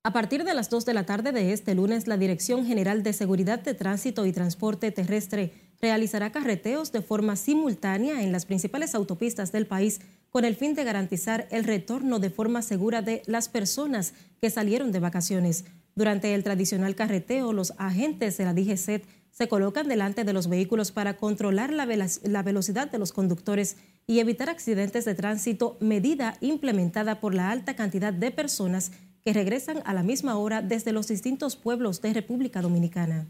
A 0.05 0.13
partir 0.13 0.45
de 0.45 0.53
las 0.53 0.69
2 0.69 0.85
de 0.85 0.93
la 0.93 1.07
tarde 1.07 1.33
de 1.33 1.55
este 1.55 1.75
lunes, 1.75 2.07
la 2.07 2.19
Dirección 2.19 2.67
General 2.67 3.03
de 3.03 3.15
Seguridad 3.15 3.61
de 3.61 3.73
Tránsito 3.73 4.27
y 4.27 4.33
Transporte 4.33 4.91
Terrestre 4.91 5.55
realizará 5.81 6.31
carreteos 6.31 6.93
de 6.93 7.01
forma 7.01 7.37
simultánea 7.37 8.23
en 8.23 8.33
las 8.33 8.45
principales 8.45 8.95
autopistas 8.95 9.51
del 9.51 9.67
país 9.67 10.03
con 10.29 10.45
el 10.45 10.57
fin 10.57 10.75
de 10.75 10.85
garantizar 10.85 11.49
el 11.51 11.65
retorno 11.65 12.19
de 12.19 12.29
forma 12.29 12.61
segura 12.61 13.01
de 13.01 13.23
las 13.25 13.49
personas 13.49 14.13
que 14.43 14.51
salieron 14.51 14.93
de 14.93 15.01
vacaciones. 15.01 15.65
Durante 15.99 16.33
el 16.33 16.45
tradicional 16.45 16.95
carreteo, 16.95 17.53
los 17.53 17.75
agentes 17.77 18.39
de 18.39 18.45
la 18.45 18.55
DGCET 18.55 19.05
se 19.33 19.49
colocan 19.49 19.89
delante 19.89 20.23
de 20.23 20.33
los 20.33 20.49
vehículos 20.49 20.93
para 20.93 21.17
controlar 21.17 21.73
la, 21.73 21.87
la, 22.23 22.43
velocidad 22.45 22.89
de 22.89 23.01
los 23.01 23.13
conductores 23.13 23.77
y 24.07 24.21
evitar 24.21 24.49
accidentes 24.49 25.05
de 25.05 25.17
tránsito, 25.17 25.77
medida 25.81 26.35
implementada 26.41 27.19
por 27.19 27.35
la 27.35 27.51
alta 27.51 27.75
cantidad 27.75 28.13
de 28.13 28.31
personas 28.31 28.93
que 29.25 29.33
regresan 29.33 29.79
a 29.87 29.93
la 29.93 30.05
misma 30.05 30.39
hora 30.39 30.63
desde 30.63 30.93
los 30.93 31.09
distintos 31.09 31.57
pueblos 31.57 32.01
de 32.01 32.15
República 32.15 32.63
Dominicana. 32.63 33.27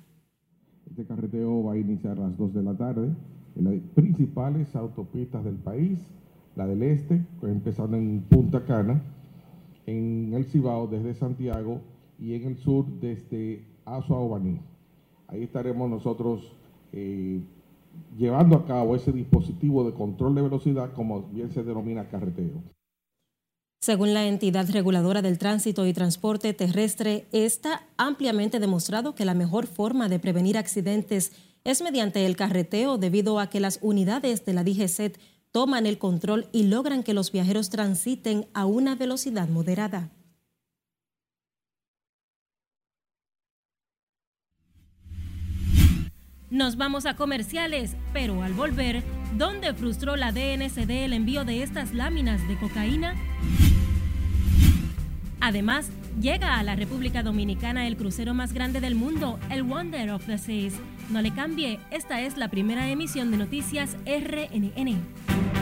Este 0.90 1.06
carreteo 1.06 1.62
va 1.64 1.72
a 1.72 1.78
iniciar 1.78 2.18
a 2.18 2.28
las 2.28 2.37
2 2.37 2.52
de 2.52 2.62
la 2.64 2.75
tarde 2.75 3.08
en 3.56 3.64
las 3.64 3.80
principales 3.94 4.76
autopistas 4.76 5.42
del 5.42 5.56
país, 5.56 5.98
la 6.54 6.66
del 6.66 6.82
este, 6.82 7.25
empezando 7.44 7.96
en 7.96 8.20
Punta 8.28 8.62
Cana, 8.66 9.00
en 9.87 10.34
el 10.34 10.44
Cibao 10.44 10.87
desde 10.87 11.14
Santiago 11.14 11.80
y 12.18 12.34
en 12.34 12.44
el 12.44 12.58
sur 12.58 12.87
desde 13.00 13.64
Azua 13.84 14.18
Obaní. 14.18 14.60
Ahí 15.28 15.42
estaremos 15.44 15.88
nosotros 15.88 16.52
eh, 16.92 17.40
llevando 18.16 18.56
a 18.56 18.66
cabo 18.66 18.96
ese 18.96 19.12
dispositivo 19.12 19.84
de 19.84 19.92
control 19.92 20.34
de 20.34 20.42
velocidad, 20.42 20.92
como 20.92 21.22
bien 21.22 21.50
se 21.52 21.62
denomina 21.62 22.08
carreteo. 22.08 22.62
Según 23.80 24.12
la 24.12 24.26
entidad 24.26 24.68
reguladora 24.70 25.22
del 25.22 25.38
tránsito 25.38 25.87
y 25.87 25.92
transporte 25.92 26.52
terrestre, 26.52 27.26
está 27.30 27.87
ampliamente 27.96 28.58
demostrado 28.58 29.14
que 29.14 29.25
la 29.25 29.34
mejor 29.34 29.66
forma 29.66 30.08
de 30.08 30.18
prevenir 30.18 30.58
accidentes 30.58 31.32
es 31.64 31.82
mediante 31.82 32.26
el 32.26 32.37
carreteo 32.37 32.98
debido 32.98 33.38
a 33.38 33.48
que 33.50 33.60
las 33.60 33.78
unidades 33.80 34.44
de 34.44 34.52
la 34.52 34.64
DGCET 34.64 35.18
toman 35.52 35.87
el 35.87 35.98
control 35.98 36.48
y 36.52 36.64
logran 36.64 37.02
que 37.02 37.14
los 37.14 37.30
viajeros 37.30 37.70
transiten 37.70 38.46
a 38.52 38.66
una 38.66 38.96
velocidad 38.96 39.48
moderada. 39.48 40.10
Nos 46.50 46.78
vamos 46.78 47.05
a 47.05 47.14
comerciales, 47.14 47.95
pero 48.14 48.43
al 48.43 48.55
volver, 48.55 49.02
¿dónde 49.37 49.75
frustró 49.75 50.17
la 50.17 50.33
DNCD 50.33 51.05
el 51.05 51.12
envío 51.12 51.45
de 51.45 51.62
estas 51.62 51.93
láminas 51.93 52.47
de 52.49 52.57
cocaína? 52.57 53.14
Además, 55.40 55.90
llega 56.19 56.59
a 56.59 56.62
la 56.62 56.75
República 56.75 57.23
Dominicana 57.23 57.87
el 57.87 57.99
crucero 57.99 58.33
más 58.33 58.55
grande 58.55 58.81
del 58.81 58.95
mundo, 58.95 59.38
el 59.50 59.62
Wonder 59.62 60.11
of 60.11 60.25
the 60.25 60.38
Seas. 60.38 60.73
No 61.11 61.21
le 61.21 61.35
cambie, 61.35 61.81
esta 61.90 62.23
es 62.23 62.38
la 62.38 62.49
primera 62.49 62.88
emisión 62.88 63.31
de 63.31 63.37
noticias 63.37 63.99
RNN. 64.07 65.57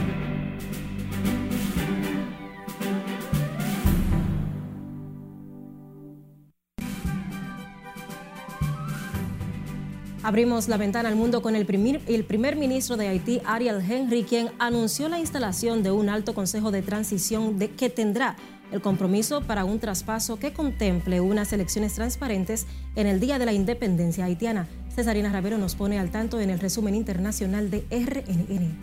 Abrimos 10.27 10.67
la 10.67 10.75
ventana 10.75 11.07
al 11.07 11.15
mundo 11.15 11.41
con 11.41 11.55
el 11.55 11.65
primer, 11.65 12.01
el 12.05 12.25
primer, 12.25 12.57
ministro 12.57 12.97
de 12.97 13.07
Haití, 13.07 13.39
Ariel 13.45 13.79
Henry, 13.79 14.23
quien 14.23 14.49
anunció 14.59 15.07
la 15.07 15.19
instalación 15.19 15.83
de 15.83 15.91
un 15.91 16.09
alto 16.09 16.33
consejo 16.33 16.69
de 16.69 16.81
transición 16.81 17.57
de, 17.57 17.69
que 17.69 17.89
tendrá 17.89 18.35
el 18.73 18.81
compromiso 18.81 19.39
para 19.39 19.63
un 19.63 19.79
traspaso 19.79 20.37
que 20.37 20.51
contemple 20.51 21.21
unas 21.21 21.53
elecciones 21.53 21.93
transparentes 21.93 22.67
en 22.97 23.07
el 23.07 23.21
Día 23.21 23.39
de 23.39 23.45
la 23.45 23.53
Independencia 23.53 24.25
haitiana. 24.25 24.67
Cesarina 24.93 25.31
Ravero 25.31 25.57
nos 25.57 25.75
pone 25.75 25.97
al 25.97 26.11
tanto 26.11 26.41
en 26.41 26.49
el 26.49 26.59
resumen 26.59 26.93
internacional 26.93 27.71
de 27.71 27.85
RNN. 27.89 28.75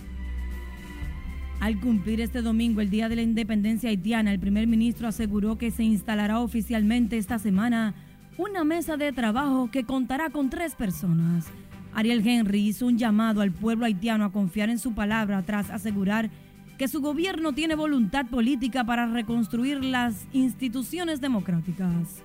Al 1.61 1.79
cumplir 1.79 2.23
este 2.23 2.41
domingo 2.41 2.81
el 2.81 2.89
Día 2.89 3.11
de 3.11 3.17
la 3.17 3.23
Independencia 3.23 3.91
haitiana, 3.91 4.33
el 4.33 4.41
primer 4.41 4.67
ministro 4.67 5.09
aseguró 5.09 5.59
que 5.59 5.71
se 5.71 5.83
instalará 5.83 6.41
oficialmente 6.41 7.19
esta 7.19 7.39
semana 7.39 7.95
una 8.37 8.64
mesa 8.64 8.97
de 8.97 9.12
trabajo 9.12 9.71
que 9.71 9.85
contará 9.85 10.31
con 10.31 10.50
tres 10.50 10.75
personas. 10.75 11.47
Ariel 11.93 12.26
Henry 12.26 12.67
hizo 12.67 12.87
un 12.87 12.99
llamado 12.99 13.41
al 13.41 13.53
pueblo 13.53 13.87
haitiano 13.87 14.25
a 14.25 14.33
confiar 14.33 14.71
en 14.71 14.79
su 14.79 14.95
palabra 14.95 15.43
tras 15.43 15.71
asegurar 15.71 16.31
que 16.76 16.88
su 16.88 17.00
gobierno 17.00 17.53
tiene 17.53 17.76
voluntad 17.76 18.26
política 18.26 18.85
para 18.85 19.07
reconstruir 19.07 19.85
las 19.85 20.26
instituciones 20.33 21.21
democráticas. 21.21 22.23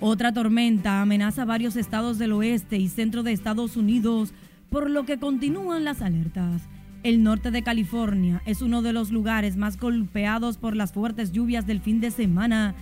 Otra 0.00 0.32
tormenta 0.32 1.02
amenaza 1.02 1.44
varios 1.44 1.76
estados 1.76 2.18
del 2.18 2.32
oeste 2.32 2.78
y 2.78 2.88
centro 2.88 3.22
de 3.22 3.32
Estados 3.32 3.76
Unidos, 3.76 4.32
por 4.70 4.88
lo 4.88 5.04
que 5.04 5.18
continúan 5.18 5.84
las 5.84 6.00
alertas. 6.00 6.62
El 7.02 7.22
norte 7.22 7.50
de 7.50 7.62
California 7.62 8.40
es 8.46 8.62
uno 8.62 8.80
de 8.80 8.94
los 8.94 9.10
lugares 9.10 9.56
más 9.56 9.78
golpeados 9.78 10.56
por 10.56 10.74
las 10.74 10.94
fuertes 10.94 11.32
lluvias 11.32 11.66
del 11.66 11.80
fin 11.80 12.00
de 12.00 12.10
semana 12.10 12.74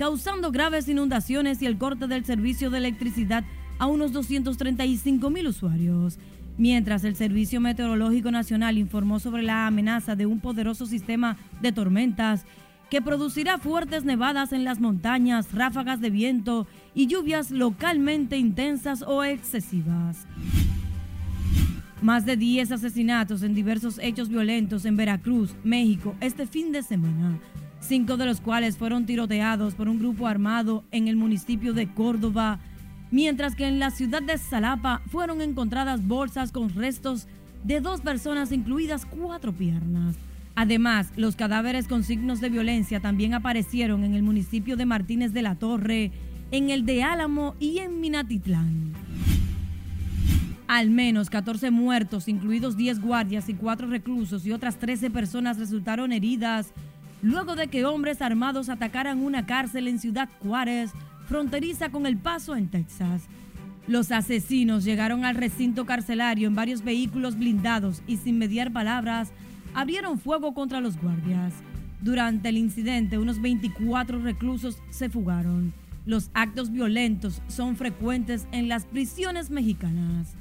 causando 0.00 0.50
graves 0.50 0.88
inundaciones 0.88 1.60
y 1.60 1.66
el 1.66 1.76
corte 1.76 2.06
del 2.06 2.24
servicio 2.24 2.70
de 2.70 2.78
electricidad 2.78 3.44
a 3.78 3.84
unos 3.84 4.12
235 4.12 5.28
mil 5.28 5.46
usuarios. 5.46 6.18
Mientras 6.56 7.04
el 7.04 7.16
Servicio 7.16 7.60
Meteorológico 7.60 8.30
Nacional 8.30 8.78
informó 8.78 9.20
sobre 9.20 9.42
la 9.42 9.66
amenaza 9.66 10.16
de 10.16 10.24
un 10.24 10.40
poderoso 10.40 10.86
sistema 10.86 11.36
de 11.60 11.72
tormentas 11.72 12.46
que 12.88 13.02
producirá 13.02 13.58
fuertes 13.58 14.04
nevadas 14.04 14.54
en 14.54 14.64
las 14.64 14.80
montañas, 14.80 15.52
ráfagas 15.52 16.00
de 16.00 16.08
viento 16.08 16.66
y 16.94 17.06
lluvias 17.06 17.50
localmente 17.50 18.38
intensas 18.38 19.02
o 19.02 19.22
excesivas. 19.22 20.26
Más 22.00 22.24
de 22.24 22.38
10 22.38 22.72
asesinatos 22.72 23.42
en 23.42 23.52
diversos 23.52 23.98
hechos 23.98 24.30
violentos 24.30 24.86
en 24.86 24.96
Veracruz, 24.96 25.54
México, 25.62 26.14
este 26.22 26.46
fin 26.46 26.72
de 26.72 26.82
semana 26.82 27.38
cinco 27.80 28.16
de 28.16 28.26
los 28.26 28.40
cuales 28.40 28.76
fueron 28.76 29.06
tiroteados 29.06 29.74
por 29.74 29.88
un 29.88 29.98
grupo 29.98 30.26
armado 30.26 30.84
en 30.90 31.08
el 31.08 31.16
municipio 31.16 31.72
de 31.72 31.88
Córdoba, 31.92 32.60
mientras 33.10 33.56
que 33.56 33.66
en 33.66 33.78
la 33.78 33.90
ciudad 33.90 34.22
de 34.22 34.38
Salapa 34.38 35.02
fueron 35.06 35.40
encontradas 35.40 36.06
bolsas 36.06 36.52
con 36.52 36.68
restos 36.70 37.26
de 37.64 37.80
dos 37.80 38.00
personas, 38.00 38.52
incluidas 38.52 39.06
cuatro 39.06 39.52
piernas. 39.52 40.16
Además, 40.54 41.10
los 41.16 41.36
cadáveres 41.36 41.88
con 41.88 42.04
signos 42.04 42.40
de 42.40 42.50
violencia 42.50 43.00
también 43.00 43.34
aparecieron 43.34 44.04
en 44.04 44.14
el 44.14 44.22
municipio 44.22 44.76
de 44.76 44.86
Martínez 44.86 45.32
de 45.32 45.42
la 45.42 45.54
Torre, 45.54 46.12
en 46.50 46.70
el 46.70 46.84
de 46.84 47.02
Álamo 47.02 47.54
y 47.60 47.78
en 47.78 48.00
Minatitlán. 48.00 48.92
Al 50.66 50.90
menos 50.90 51.30
14 51.30 51.70
muertos, 51.70 52.28
incluidos 52.28 52.76
10 52.76 53.00
guardias 53.00 53.48
y 53.48 53.54
4 53.54 53.88
reclusos 53.88 54.46
y 54.46 54.52
otras 54.52 54.78
13 54.78 55.10
personas 55.10 55.58
resultaron 55.58 56.12
heridas 56.12 56.72
luego 57.22 57.56
de 57.56 57.68
que 57.68 57.84
hombres 57.84 58.22
armados 58.22 58.68
atacaran 58.68 59.22
una 59.22 59.46
cárcel 59.46 59.88
en 59.88 59.98
Ciudad 59.98 60.28
Juárez, 60.40 60.92
fronteriza 61.26 61.90
con 61.90 62.06
El 62.06 62.16
Paso 62.16 62.56
en 62.56 62.68
Texas. 62.68 63.22
Los 63.86 64.12
asesinos 64.12 64.84
llegaron 64.84 65.24
al 65.24 65.34
recinto 65.34 65.86
carcelario 65.86 66.48
en 66.48 66.54
varios 66.54 66.82
vehículos 66.82 67.36
blindados 67.36 68.02
y 68.06 68.18
sin 68.18 68.38
mediar 68.38 68.72
palabras 68.72 69.30
abrieron 69.74 70.18
fuego 70.18 70.54
contra 70.54 70.80
los 70.80 71.00
guardias. 71.00 71.54
Durante 72.00 72.48
el 72.48 72.56
incidente, 72.56 73.18
unos 73.18 73.40
24 73.40 74.20
reclusos 74.20 74.78
se 74.90 75.10
fugaron. 75.10 75.72
Los 76.06 76.30
actos 76.34 76.70
violentos 76.70 77.42
son 77.48 77.76
frecuentes 77.76 78.46
en 78.52 78.68
las 78.68 78.86
prisiones 78.86 79.50
mexicanas. 79.50 80.34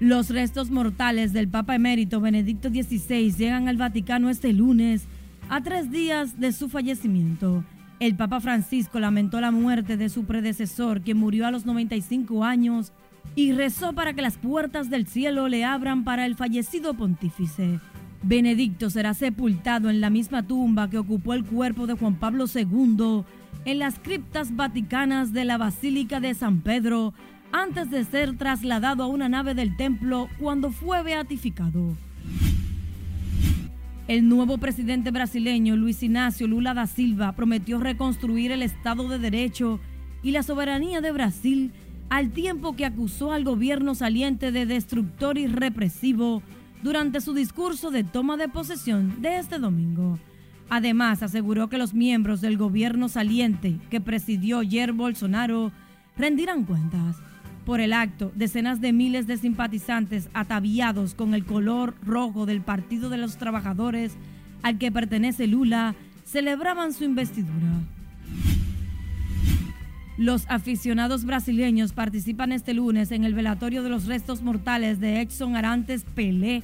Los 0.00 0.30
restos 0.30 0.70
mortales 0.70 1.32
del 1.32 1.48
Papa 1.48 1.74
emérito 1.74 2.20
Benedicto 2.20 2.68
XVI 2.68 3.32
llegan 3.32 3.66
al 3.66 3.76
Vaticano 3.78 4.30
este 4.30 4.52
lunes, 4.52 5.08
a 5.48 5.60
tres 5.60 5.90
días 5.90 6.38
de 6.38 6.52
su 6.52 6.68
fallecimiento. 6.68 7.64
El 7.98 8.14
Papa 8.14 8.38
Francisco 8.38 9.00
lamentó 9.00 9.40
la 9.40 9.50
muerte 9.50 9.96
de 9.96 10.08
su 10.08 10.24
predecesor, 10.24 11.00
que 11.00 11.14
murió 11.14 11.48
a 11.48 11.50
los 11.50 11.66
95 11.66 12.44
años, 12.44 12.92
y 13.34 13.50
rezó 13.50 13.92
para 13.92 14.12
que 14.12 14.22
las 14.22 14.38
puertas 14.38 14.88
del 14.88 15.08
cielo 15.08 15.48
le 15.48 15.64
abran 15.64 16.04
para 16.04 16.26
el 16.26 16.36
fallecido 16.36 16.94
pontífice. 16.94 17.80
Benedicto 18.22 18.90
será 18.90 19.14
sepultado 19.14 19.90
en 19.90 20.00
la 20.00 20.10
misma 20.10 20.46
tumba 20.46 20.88
que 20.88 20.98
ocupó 20.98 21.34
el 21.34 21.44
cuerpo 21.44 21.88
de 21.88 21.94
Juan 21.94 22.14
Pablo 22.14 22.44
II 22.52 23.24
en 23.64 23.78
las 23.80 23.98
criptas 23.98 24.54
vaticanas 24.54 25.32
de 25.32 25.44
la 25.44 25.58
Basílica 25.58 26.20
de 26.20 26.34
San 26.34 26.60
Pedro, 26.60 27.14
antes 27.52 27.90
de 27.90 28.04
ser 28.04 28.36
trasladado 28.36 29.02
a 29.02 29.06
una 29.06 29.28
nave 29.28 29.54
del 29.54 29.76
templo 29.76 30.28
cuando 30.38 30.70
fue 30.70 31.02
beatificado. 31.02 31.96
El 34.06 34.28
nuevo 34.28 34.56
presidente 34.58 35.10
brasileño 35.10 35.76
Luis 35.76 36.02
Ignacio 36.02 36.46
Lula 36.46 36.72
da 36.72 36.86
Silva 36.86 37.32
prometió 37.32 37.78
reconstruir 37.78 38.52
el 38.52 38.62
Estado 38.62 39.06
de 39.08 39.18
Derecho 39.18 39.80
y 40.22 40.30
la 40.30 40.42
soberanía 40.42 41.00
de 41.00 41.12
Brasil 41.12 41.72
al 42.08 42.30
tiempo 42.30 42.74
que 42.74 42.86
acusó 42.86 43.32
al 43.32 43.44
gobierno 43.44 43.94
saliente 43.94 44.50
de 44.50 44.64
destructor 44.64 45.36
y 45.36 45.46
represivo 45.46 46.42
durante 46.82 47.20
su 47.20 47.34
discurso 47.34 47.90
de 47.90 48.04
toma 48.04 48.36
de 48.36 48.48
posesión 48.48 49.20
de 49.20 49.38
este 49.38 49.58
domingo. 49.58 50.18
Además, 50.70 51.22
aseguró 51.22 51.68
que 51.68 51.78
los 51.78 51.94
miembros 51.94 52.40
del 52.40 52.56
gobierno 52.56 53.08
saliente 53.08 53.78
que 53.90 54.00
presidió 54.00 54.60
Jair 54.62 54.92
Bolsonaro 54.92 55.72
rendirán 56.16 56.64
cuentas. 56.64 57.16
Por 57.68 57.82
el 57.82 57.92
acto, 57.92 58.32
decenas 58.34 58.80
de 58.80 58.94
miles 58.94 59.26
de 59.26 59.36
simpatizantes 59.36 60.30
ataviados 60.32 61.12
con 61.12 61.34
el 61.34 61.44
color 61.44 61.94
rojo 62.02 62.46
del 62.46 62.62
Partido 62.62 63.10
de 63.10 63.18
los 63.18 63.36
Trabajadores 63.36 64.16
al 64.62 64.78
que 64.78 64.90
pertenece 64.90 65.46
Lula 65.46 65.94
celebraban 66.24 66.94
su 66.94 67.04
investidura. 67.04 67.82
Los 70.16 70.46
aficionados 70.48 71.26
brasileños 71.26 71.92
participan 71.92 72.52
este 72.52 72.72
lunes 72.72 73.12
en 73.12 73.24
el 73.24 73.34
velatorio 73.34 73.82
de 73.82 73.90
los 73.90 74.06
restos 74.06 74.40
mortales 74.40 74.98
de 74.98 75.20
Edson 75.20 75.54
Arantes 75.54 76.06
Pelé 76.14 76.62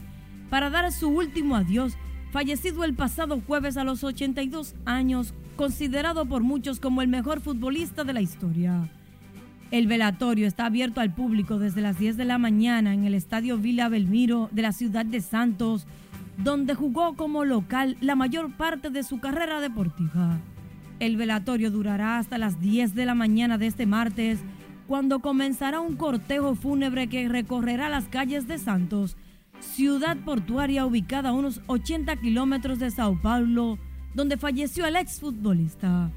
para 0.49 0.71
dar 0.71 0.91
su 0.91 1.11
último 1.11 1.55
adiós, 1.55 1.99
fallecido 2.33 2.83
el 2.83 2.95
pasado 2.95 3.43
jueves 3.47 3.77
a 3.77 3.85
los 3.85 4.05
82 4.05 4.75
años, 4.87 5.35
considerado 5.57 6.25
por 6.25 6.43
muchos 6.43 6.81
como 6.81 7.03
el 7.03 7.09
mejor 7.09 7.43
futbolista 7.43 8.05
de 8.05 8.15
la 8.15 8.23
historia. 8.23 8.89
El 9.75 9.89
velatorio 9.89 10.47
está 10.47 10.67
abierto 10.67 11.01
al 11.01 11.13
público 11.13 11.59
desde 11.59 11.81
las 11.81 11.99
10 11.99 12.17
de 12.17 12.25
la 12.25 12.39
mañana 12.39 12.95
en 12.95 13.03
el 13.03 13.13
Estadio 13.13 13.59
Villa 13.59 13.89
Belmiro 13.89 14.49
de 14.53 14.63
la 14.63 14.71
ciudad 14.71 15.05
de 15.05 15.21
Santos, 15.21 15.89
donde 16.39 16.77
jugó 16.77 17.17
como 17.17 17.45
local 17.45 17.97
la 18.01 18.15
mayor 18.15 18.53
parte 18.53 18.91
de 18.91 19.03
su 19.03 19.19
carrera 19.19 19.59
deportiva. 19.59 20.39
El 21.01 21.17
velatorio 21.17 21.73
durará 21.73 22.19
hasta 22.19 22.39
las 22.39 22.61
10 22.61 22.95
de 22.95 23.05
la 23.05 23.17
mañana 23.17 23.59
de 23.59 23.67
este 23.67 23.85
martes, 23.85 24.39
cuando 24.87 25.19
comenzará 25.19 25.81
un 25.81 25.97
cortejo 25.97 26.55
fúnebre 26.55 27.09
que 27.09 27.29
recorrerá 27.29 27.89
las 27.89 28.05
calles 28.05 28.47
de 28.47 28.59
Santos, 28.59 29.17
ciudad 29.59 30.17
portuaria 30.19 30.87
ubicada 30.87 31.31
a 31.31 31.33
unos 31.33 31.61
80 31.67 32.15
kilómetros 32.19 32.79
de 32.79 32.93
Sao 32.93 33.21
Paulo, 33.21 33.81
donde 34.15 34.37
falleció 34.37 34.87
el 34.87 34.95
exfutbolista. 34.95 36.13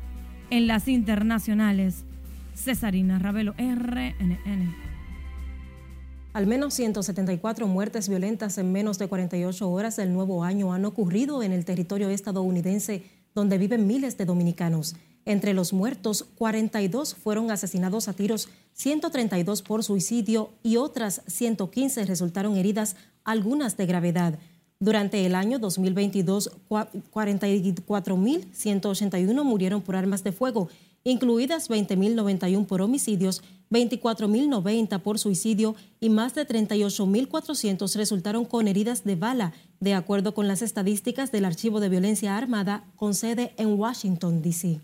En 0.51 0.67
las 0.67 0.87
internacionales, 0.87 2.05
Cesarina 2.57 3.19
Ravelo, 3.19 3.53
RNN. 3.57 4.75
Al 6.33 6.47
menos 6.47 6.73
174 6.73 7.67
muertes 7.67 8.09
violentas 8.09 8.57
en 8.57 8.71
menos 8.71 8.97
de 8.97 9.07
48 9.07 9.69
horas 9.69 9.95
del 9.95 10.11
nuevo 10.11 10.43
año 10.43 10.73
han 10.73 10.85
ocurrido 10.85 11.43
en 11.43 11.51
el 11.51 11.65
territorio 11.65 12.09
estadounidense 12.09 13.03
donde 13.33 13.57
viven 13.57 13.87
miles 13.87 14.17
de 14.17 14.25
dominicanos. 14.25 14.95
Entre 15.25 15.53
los 15.53 15.71
muertos, 15.71 16.25
42 16.37 17.15
fueron 17.15 17.51
asesinados 17.51 18.07
a 18.07 18.13
tiros, 18.13 18.49
132 18.73 19.61
por 19.61 19.83
suicidio 19.83 20.49
y 20.63 20.77
otras 20.77 21.21
115 21.27 22.05
resultaron 22.05 22.57
heridas, 22.57 22.95
algunas 23.23 23.77
de 23.77 23.85
gravedad. 23.85 24.39
Durante 24.79 25.25
el 25.25 25.35
año 25.35 25.59
2022, 25.59 26.51
44.181 26.69 29.43
murieron 29.43 29.81
por 29.81 29.95
armas 29.95 30.23
de 30.23 30.31
fuego 30.31 30.69
incluidas 31.11 31.69
20.091 31.69 32.65
por 32.65 32.81
homicidios, 32.81 33.41
24.090 33.71 35.01
por 35.01 35.19
suicidio 35.19 35.75
y 35.99 36.09
más 36.09 36.35
de 36.35 36.47
38.400 36.47 37.95
resultaron 37.95 38.45
con 38.45 38.67
heridas 38.67 39.03
de 39.03 39.15
bala, 39.15 39.53
de 39.79 39.93
acuerdo 39.93 40.33
con 40.33 40.47
las 40.47 40.61
estadísticas 40.61 41.31
del 41.31 41.45
Archivo 41.45 41.79
de 41.79 41.89
Violencia 41.89 42.37
Armada 42.37 42.85
con 42.95 43.13
sede 43.13 43.53
en 43.57 43.79
Washington, 43.79 44.41
D.C. 44.41 44.81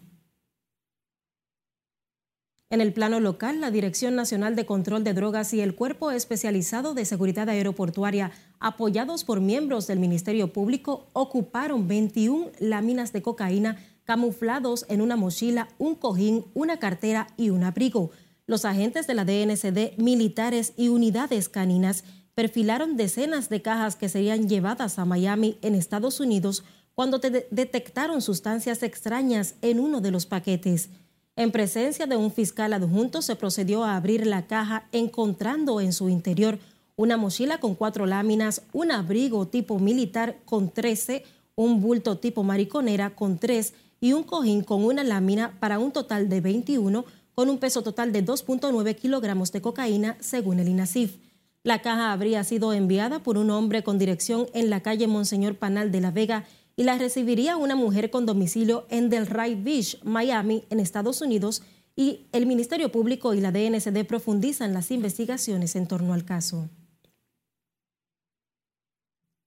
En 2.70 2.82
el 2.82 2.92
plano 2.92 3.20
local, 3.20 3.62
la 3.62 3.70
Dirección 3.70 4.16
Nacional 4.16 4.56
de 4.56 4.66
Control 4.66 5.04
de 5.04 5.14
Drogas 5.14 5.54
y 5.54 5.62
el 5.62 5.76
Cuerpo 5.76 6.10
Especializado 6.10 6.96
de 6.96 7.06
Seguridad 7.06 7.48
Aeroportuaria, 7.48 8.32
apoyados 8.60 9.24
por 9.24 9.42
miembros 9.42 9.86
del 9.86 10.00
Ministerio 10.00 10.52
Público, 10.52 11.06
ocuparon 11.14 11.88
21 11.88 12.48
láminas 12.60 13.14
de 13.14 13.22
cocaína 13.22 13.78
camuflados 14.04 14.86
en 14.90 15.02
una 15.02 15.16
mochila, 15.16 15.70
un 15.78 15.96
cojín, 15.96 16.46
una 16.54 16.78
cartera 16.78 17.28
y 17.38 17.50
un 17.50 17.64
abrigo. 17.64 18.12
Los 18.46 18.66
agentes 18.66 19.08
de 19.08 19.14
la 19.14 19.26
DNCD, 19.26 19.98
militares 19.98 20.74
y 20.76 20.90
unidades 20.90 21.50
caninas 21.50 22.04
perfilaron 22.36 22.98
decenas 22.98 23.50
de 23.50 23.62
cajas 23.62 23.96
que 23.96 24.10
serían 24.10 24.50
llevadas 24.50 25.00
a 25.00 25.06
Miami 25.06 25.58
en 25.62 25.76
Estados 25.76 26.20
Unidos 26.20 26.64
cuando 26.96 27.20
detectaron 27.20 28.22
sustancias 28.22 28.84
extrañas 28.84 29.56
en 29.62 29.80
uno 29.80 30.02
de 30.02 30.12
los 30.12 30.26
paquetes. 30.26 30.90
En 31.36 31.52
presencia 31.52 32.06
de 32.06 32.16
un 32.16 32.32
fiscal 32.32 32.74
adjunto 32.74 33.22
se 33.22 33.36
procedió 33.36 33.84
a 33.84 33.96
abrir 33.96 34.28
la 34.28 34.46
caja 34.46 34.88
encontrando 34.92 35.82
en 35.82 35.94
su 35.94 36.10
interior 36.10 36.60
una 36.96 37.18
mochila 37.18 37.60
con 37.60 37.74
cuatro 37.74 38.06
láminas, 38.06 38.62
un 38.72 38.92
abrigo 38.92 39.48
tipo 39.48 39.80
militar 39.80 40.38
con 40.46 40.70
13, 40.70 41.24
un 41.56 41.82
bulto 41.82 42.20
tipo 42.20 42.44
mariconera 42.44 43.16
con 43.16 43.40
tres 43.40 43.74
y 44.04 44.12
un 44.12 44.24
cojín 44.24 44.64
con 44.66 44.84
una 44.84 45.02
lámina 45.02 45.58
para 45.62 45.80
un 45.80 45.94
total 45.94 46.28
de 46.28 46.42
21 46.42 47.06
con 47.36 47.50
un 47.50 47.58
peso 47.58 47.84
total 47.84 48.12
de 48.12 48.26
2.9 48.26 48.96
kilogramos 48.98 49.54
de 49.54 49.62
cocaína 49.62 50.18
según 50.20 50.60
el 50.60 50.68
INASIF. 50.68 51.20
La 51.64 51.82
caja 51.82 52.12
habría 52.12 52.44
sido 52.44 52.74
enviada 52.74 53.24
por 53.24 53.38
un 53.38 53.50
hombre 53.50 53.82
con 53.82 53.98
dirección 53.98 54.48
en 54.54 54.70
la 54.70 54.82
calle 54.82 55.08
Monseñor 55.08 55.56
Panal 55.56 55.94
de 55.94 56.02
La 56.02 56.12
Vega 56.12 56.44
y 56.76 56.84
la 56.84 56.98
recibiría 56.98 57.56
una 57.56 57.78
mujer 57.78 58.10
con 58.10 58.26
domicilio 58.26 58.86
en 58.90 59.10
Delray 59.10 59.56
Beach, 59.56 59.98
Miami, 60.04 60.66
en 60.70 60.82
Estados 60.82 61.22
Unidos, 61.22 61.64
y 61.96 62.26
el 62.34 62.46
Ministerio 62.46 62.92
Público 62.92 63.34
y 63.34 63.40
la 63.40 63.54
DNCD 63.54 64.06
profundizan 64.06 64.74
las 64.74 64.92
investigaciones 64.92 65.78
en 65.78 65.88
torno 65.88 66.14
al 66.14 66.26
caso. 66.26 66.68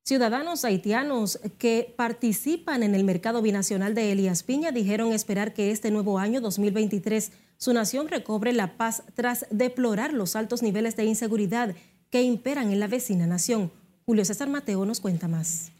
Ciudadanos 0.06 0.64
haitianos 0.64 1.40
que 1.58 1.92
participan 1.96 2.84
en 2.84 2.94
el 2.94 3.02
mercado 3.02 3.42
binacional 3.42 3.96
de 3.96 4.12
Elías 4.12 4.44
Piña 4.44 4.70
dijeron 4.70 5.12
esperar 5.12 5.52
que 5.52 5.72
este 5.72 5.90
nuevo 5.90 6.20
año 6.20 6.40
2023 6.40 7.32
su 7.56 7.72
nación 7.72 8.06
recobre 8.06 8.52
la 8.52 8.76
paz 8.76 9.02
tras 9.16 9.46
deplorar 9.50 10.12
los 10.12 10.36
altos 10.36 10.62
niveles 10.62 10.94
de 10.94 11.06
inseguridad 11.06 11.74
que 12.08 12.22
imperan 12.22 12.70
en 12.70 12.78
la 12.78 12.86
vecina 12.86 13.26
nación. 13.26 13.72
Julio 14.04 14.24
César 14.24 14.48
Mateo 14.48 14.86
nos 14.86 15.00
cuenta 15.00 15.26
más. 15.26 15.72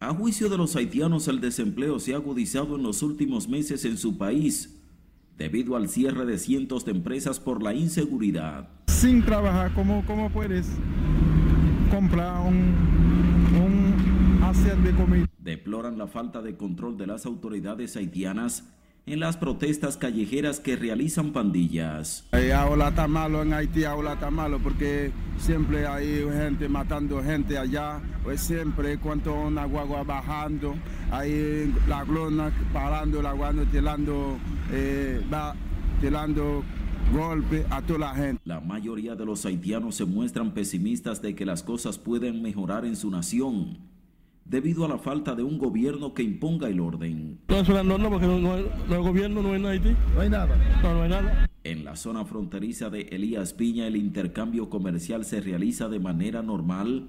A 0.00 0.14
juicio 0.14 0.48
de 0.48 0.56
los 0.56 0.74
haitianos, 0.74 1.28
el 1.28 1.42
desempleo 1.42 1.98
se 1.98 2.14
ha 2.14 2.16
agudizado 2.16 2.76
en 2.76 2.84
los 2.84 3.02
últimos 3.02 3.50
meses 3.50 3.84
en 3.84 3.98
su 3.98 4.16
país 4.16 4.78
debido 5.36 5.76
al 5.76 5.90
cierre 5.90 6.24
de 6.24 6.38
cientos 6.38 6.86
de 6.86 6.92
empresas 6.92 7.38
por 7.38 7.62
la 7.62 7.74
inseguridad. 7.74 8.70
Sin 8.86 9.22
trabajar, 9.22 9.74
¿cómo, 9.74 10.02
cómo 10.06 10.30
puedes 10.30 10.68
comprar 11.90 12.40
un, 12.40 12.74
un 13.62 14.40
hacer 14.44 14.76
de 14.78 14.92
comida? 14.92 15.26
Deploran 15.38 15.98
la 15.98 16.06
falta 16.06 16.42
de 16.42 16.56
control 16.56 16.96
de 16.96 17.06
las 17.06 17.26
autoridades 17.26 17.96
haitianas 17.96 18.64
en 19.06 19.20
las 19.20 19.36
protestas 19.36 19.96
callejeras 19.96 20.58
que 20.58 20.74
realizan 20.74 21.32
pandillas. 21.32 22.24
ahora 22.54 22.88
está 22.88 23.06
malo 23.06 23.42
en 23.42 23.52
Haití, 23.52 23.84
ahora 23.84 24.14
está 24.14 24.32
malo 24.32 24.58
porque 24.58 25.12
siempre 25.38 25.86
hay 25.86 26.26
gente 26.32 26.68
matando 26.68 27.22
gente 27.22 27.56
allá, 27.56 28.00
pues 28.24 28.40
siempre 28.40 28.98
cuando 28.98 29.32
una 29.32 29.64
guagua 29.64 30.02
bajando, 30.02 30.74
hay 31.12 31.72
la 31.86 32.02
glona 32.02 32.50
parando, 32.72 33.22
la 33.22 33.32
guagua 33.32 33.64
tirando, 33.70 34.38
eh, 34.72 35.24
va 35.32 35.54
tirando 36.00 36.64
golpe 37.12 37.66
a 37.70 37.82
toda 37.82 37.98
la 38.00 38.14
gente. 38.14 38.40
La 38.44 38.60
mayoría 38.60 39.14
de 39.14 39.24
los 39.24 39.44
haitianos 39.46 39.94
se 39.96 40.04
muestran 40.04 40.52
pesimistas 40.52 41.22
de 41.22 41.34
que 41.34 41.46
las 41.46 41.62
cosas 41.62 41.98
pueden 41.98 42.42
mejorar 42.42 42.84
en 42.84 42.96
su 42.96 43.10
nación 43.10 43.78
debido 44.44 44.84
a 44.84 44.88
la 44.88 44.98
falta 44.98 45.34
de 45.34 45.42
un 45.42 45.58
gobierno 45.58 46.14
que 46.14 46.22
imponga 46.22 46.68
el 46.68 46.80
orden. 46.80 47.38
No 47.48 47.56
es 47.56 47.68
una 47.68 47.82
norma 47.82 48.10
porque 48.10 48.26
no, 48.26 48.52
hay, 48.52 48.66
el 48.90 49.02
gobierno 49.02 49.42
no 49.42 49.50
hay 49.50 49.56
en 49.56 49.66
Haití. 49.66 49.96
No 50.14 50.20
hay 50.20 50.30
nada. 50.30 50.56
No, 50.82 50.94
no 50.94 51.02
hay 51.02 51.10
nada. 51.10 51.48
En 51.64 51.84
la 51.84 51.96
zona 51.96 52.24
fronteriza 52.24 52.90
de 52.90 53.02
Elías 53.02 53.52
Piña 53.52 53.86
el 53.86 53.96
intercambio 53.96 54.70
comercial 54.70 55.24
se 55.24 55.40
realiza 55.40 55.88
de 55.88 55.98
manera 55.98 56.42
normal, 56.42 57.08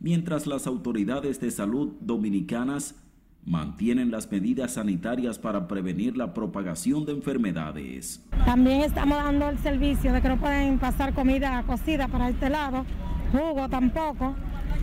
mientras 0.00 0.48
las 0.48 0.66
autoridades 0.66 1.40
de 1.40 1.52
salud 1.52 1.92
dominicanas 2.00 2.96
mantienen 3.46 4.10
las 4.10 4.30
medidas 4.30 4.74
sanitarias 4.74 5.38
para 5.38 5.68
prevenir 5.68 6.16
la 6.16 6.32
propagación 6.32 7.04
de 7.04 7.12
enfermedades. 7.12 8.24
También 8.44 8.82
estamos 8.82 9.18
dando 9.18 9.48
el 9.50 9.58
servicio 9.58 10.12
de 10.12 10.22
que 10.22 10.28
no 10.28 10.38
pueden 10.38 10.78
pasar 10.78 11.14
comida 11.14 11.62
cocida 11.66 12.08
para 12.08 12.30
este 12.30 12.48
lado, 12.48 12.84
jugo 13.32 13.68
tampoco, 13.68 14.34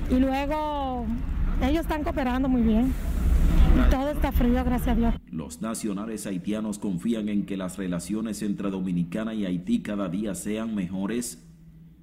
y 0.09 0.19
luego 0.19 1.05
ellos 1.61 1.81
están 1.81 2.03
cooperando 2.03 2.47
muy 2.49 2.61
bien. 2.61 2.93
todo 3.89 4.09
está 4.09 4.31
frío, 4.31 4.63
gracias 4.63 4.89
a 4.89 4.95
Dios. 4.95 5.15
Los 5.31 5.61
nacionales 5.61 6.27
haitianos 6.27 6.77
confían 6.77 7.29
en 7.29 7.45
que 7.45 7.57
las 7.57 7.77
relaciones 7.77 8.41
entre 8.41 8.69
Dominicana 8.69 9.33
y 9.33 9.45
Haití 9.45 9.81
cada 9.81 10.09
día 10.09 10.35
sean 10.35 10.75
mejores 10.75 11.47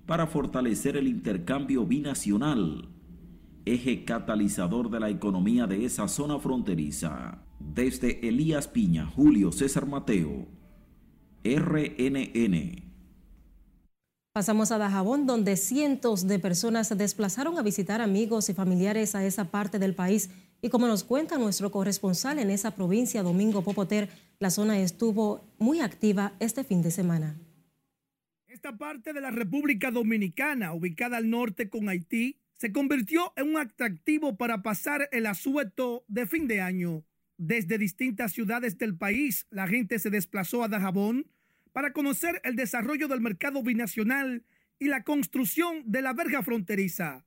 para 0.07 0.27
fortalecer 0.27 0.97
el 0.97 1.07
intercambio 1.07 1.85
binacional, 1.85 2.88
eje 3.75 4.05
catalizador 4.05 4.91
de 4.91 5.01
la 5.01 5.11
economía 5.11 5.67
de 5.67 5.85
esa 5.85 6.09
zona 6.09 6.39
fronteriza. 6.39 7.39
Desde 7.59 8.27
Elías 8.27 8.69
Piña, 8.69 9.07
Julio 9.07 9.53
César 9.53 9.87
Mateo, 9.87 10.47
RNN. 11.45 12.89
Pasamos 14.33 14.71
a 14.71 14.79
Dajabón, 14.79 15.27
donde 15.27 15.57
cientos 15.57 16.27
de 16.27 16.39
personas 16.39 16.89
se 16.89 16.95
desplazaron 16.95 17.59
a 17.59 17.63
visitar 17.63 18.01
amigos 18.01 18.49
y 18.49 18.55
familiares 18.55 19.15
a 19.15 19.25
esa 19.25 19.51
parte 19.51 19.79
del 19.79 19.95
país. 19.95 20.31
Y 20.63 20.69
como 20.69 20.87
nos 20.87 21.05
cuenta 21.05 21.39
nuestro 21.39 21.71
corresponsal 21.71 22.39
en 22.39 22.51
esa 22.51 22.73
provincia, 22.73 23.23
Domingo 23.23 23.63
Popoter, 23.63 24.09
la 24.39 24.51
zona 24.51 24.79
estuvo 24.79 25.45
muy 25.59 25.81
activa 25.81 26.33
este 26.39 26.63
fin 26.65 26.83
de 26.83 26.91
semana. 26.91 27.37
Esta 28.47 28.77
parte 28.77 29.13
de 29.13 29.21
la 29.21 29.31
República 29.31 29.91
Dominicana, 29.91 30.73
ubicada 30.73 31.17
al 31.17 31.31
norte 31.31 31.69
con 31.69 31.89
Haití, 31.89 32.37
se 32.59 32.73
convirtió 32.73 33.33
en 33.37 33.51
un 33.51 33.57
atractivo 33.57 34.37
para 34.37 34.63
pasar 34.63 35.09
el 35.13 35.27
asueto 35.27 36.05
de 36.09 36.27
fin 36.27 36.49
de 36.49 36.61
año. 36.61 37.05
Desde 37.37 37.79
distintas 37.79 38.33
ciudades 38.33 38.77
del 38.79 38.99
país, 38.99 39.47
la 39.51 39.69
gente 39.69 40.01
se 40.01 40.11
desplazó 40.11 40.65
a 40.65 40.69
Dajabón 40.69 41.31
para 41.73 41.93
conocer 41.93 42.41
el 42.43 42.57
desarrollo 42.57 43.07
del 43.07 43.21
mercado 43.21 43.63
binacional 43.63 44.45
y 44.81 44.89
la 44.89 45.05
construcción 45.05 45.85
de 45.87 46.03
la 46.03 46.13
verja 46.15 46.43
fronteriza. 46.43 47.25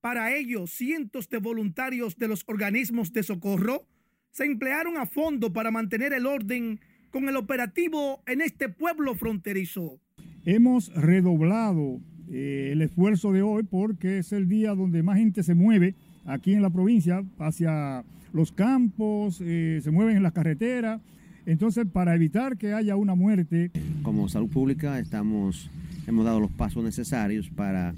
Para 0.00 0.32
ello, 0.32 0.68
cientos 0.68 1.28
de 1.28 1.38
voluntarios 1.38 2.16
de 2.16 2.28
los 2.28 2.44
organismos 2.46 3.12
de 3.12 3.24
socorro 3.24 3.88
se 4.30 4.44
emplearon 4.44 4.96
a 4.96 5.06
fondo 5.06 5.52
para 5.52 5.72
mantener 5.72 6.12
el 6.12 6.24
orden 6.24 6.80
con 7.10 7.28
el 7.28 7.36
operativo 7.36 8.22
en 8.26 8.40
este 8.40 8.68
pueblo 8.68 9.16
fronterizo. 9.16 10.00
Hemos 10.44 10.94
redoblado 10.94 12.00
eh, 12.32 12.70
el 12.72 12.82
esfuerzo 12.82 13.32
de 13.32 13.42
hoy 13.42 13.62
porque 13.62 14.18
es 14.18 14.32
el 14.32 14.48
día 14.48 14.74
donde 14.74 15.02
más 15.02 15.18
gente 15.18 15.42
se 15.42 15.54
mueve 15.54 15.94
aquí 16.24 16.54
en 16.54 16.62
la 16.62 16.70
provincia 16.70 17.22
hacia 17.38 18.04
los 18.32 18.50
campos, 18.50 19.40
eh, 19.40 19.80
se 19.82 19.90
mueven 19.90 20.16
en 20.16 20.22
las 20.22 20.32
carreteras 20.32 21.00
entonces, 21.46 21.86
para 21.92 22.14
evitar 22.14 22.56
que 22.56 22.72
haya 22.72 22.96
una 22.96 23.14
muerte... 23.14 23.70
Como 24.02 24.28
salud 24.28 24.48
pública 24.48 24.98
estamos, 24.98 25.70
hemos 26.06 26.24
dado 26.24 26.40
los 26.40 26.50
pasos 26.50 26.84
necesarios 26.84 27.50
para 27.50 27.94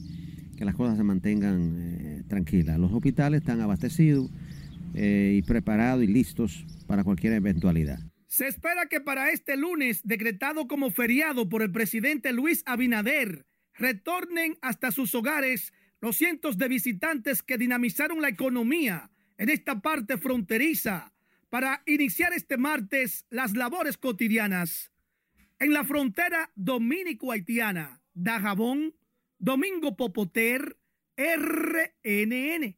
que 0.56 0.64
las 0.64 0.74
cosas 0.74 0.96
se 0.96 1.04
mantengan 1.04 1.74
eh, 1.78 2.22
tranquilas. 2.28 2.78
Los 2.78 2.92
hospitales 2.92 3.40
están 3.40 3.60
abastecidos 3.60 4.30
eh, 4.94 5.34
y 5.36 5.42
preparados 5.42 6.04
y 6.04 6.06
listos 6.06 6.64
para 6.86 7.04
cualquier 7.04 7.34
eventualidad. 7.34 7.98
Se 8.28 8.48
espera 8.48 8.86
que 8.86 9.00
para 9.00 9.30
este 9.30 9.56
lunes, 9.56 10.00
decretado 10.04 10.66
como 10.66 10.90
feriado 10.90 11.48
por 11.48 11.62
el 11.62 11.70
presidente 11.70 12.32
Luis 12.32 12.62
Abinader, 12.66 13.44
retornen 13.74 14.58
hasta 14.62 14.90
sus 14.90 15.14
hogares 15.14 15.72
los 16.00 16.16
cientos 16.16 16.58
de 16.58 16.68
visitantes 16.68 17.42
que 17.42 17.58
dinamizaron 17.58 18.20
la 18.20 18.28
economía 18.28 19.10
en 19.38 19.48
esta 19.48 19.80
parte 19.80 20.18
fronteriza 20.18 21.12
para 21.48 21.82
iniciar 21.86 22.32
este 22.32 22.56
martes 22.56 23.26
las 23.30 23.54
labores 23.54 23.96
cotidianas 23.96 24.90
en 25.58 25.72
la 25.72 25.84
frontera 25.84 26.50
dominico-haitiana, 26.56 28.02
Dajabón, 28.12 28.94
Domingo 29.38 29.96
Popoter, 29.96 30.76
RNN. 31.16 32.76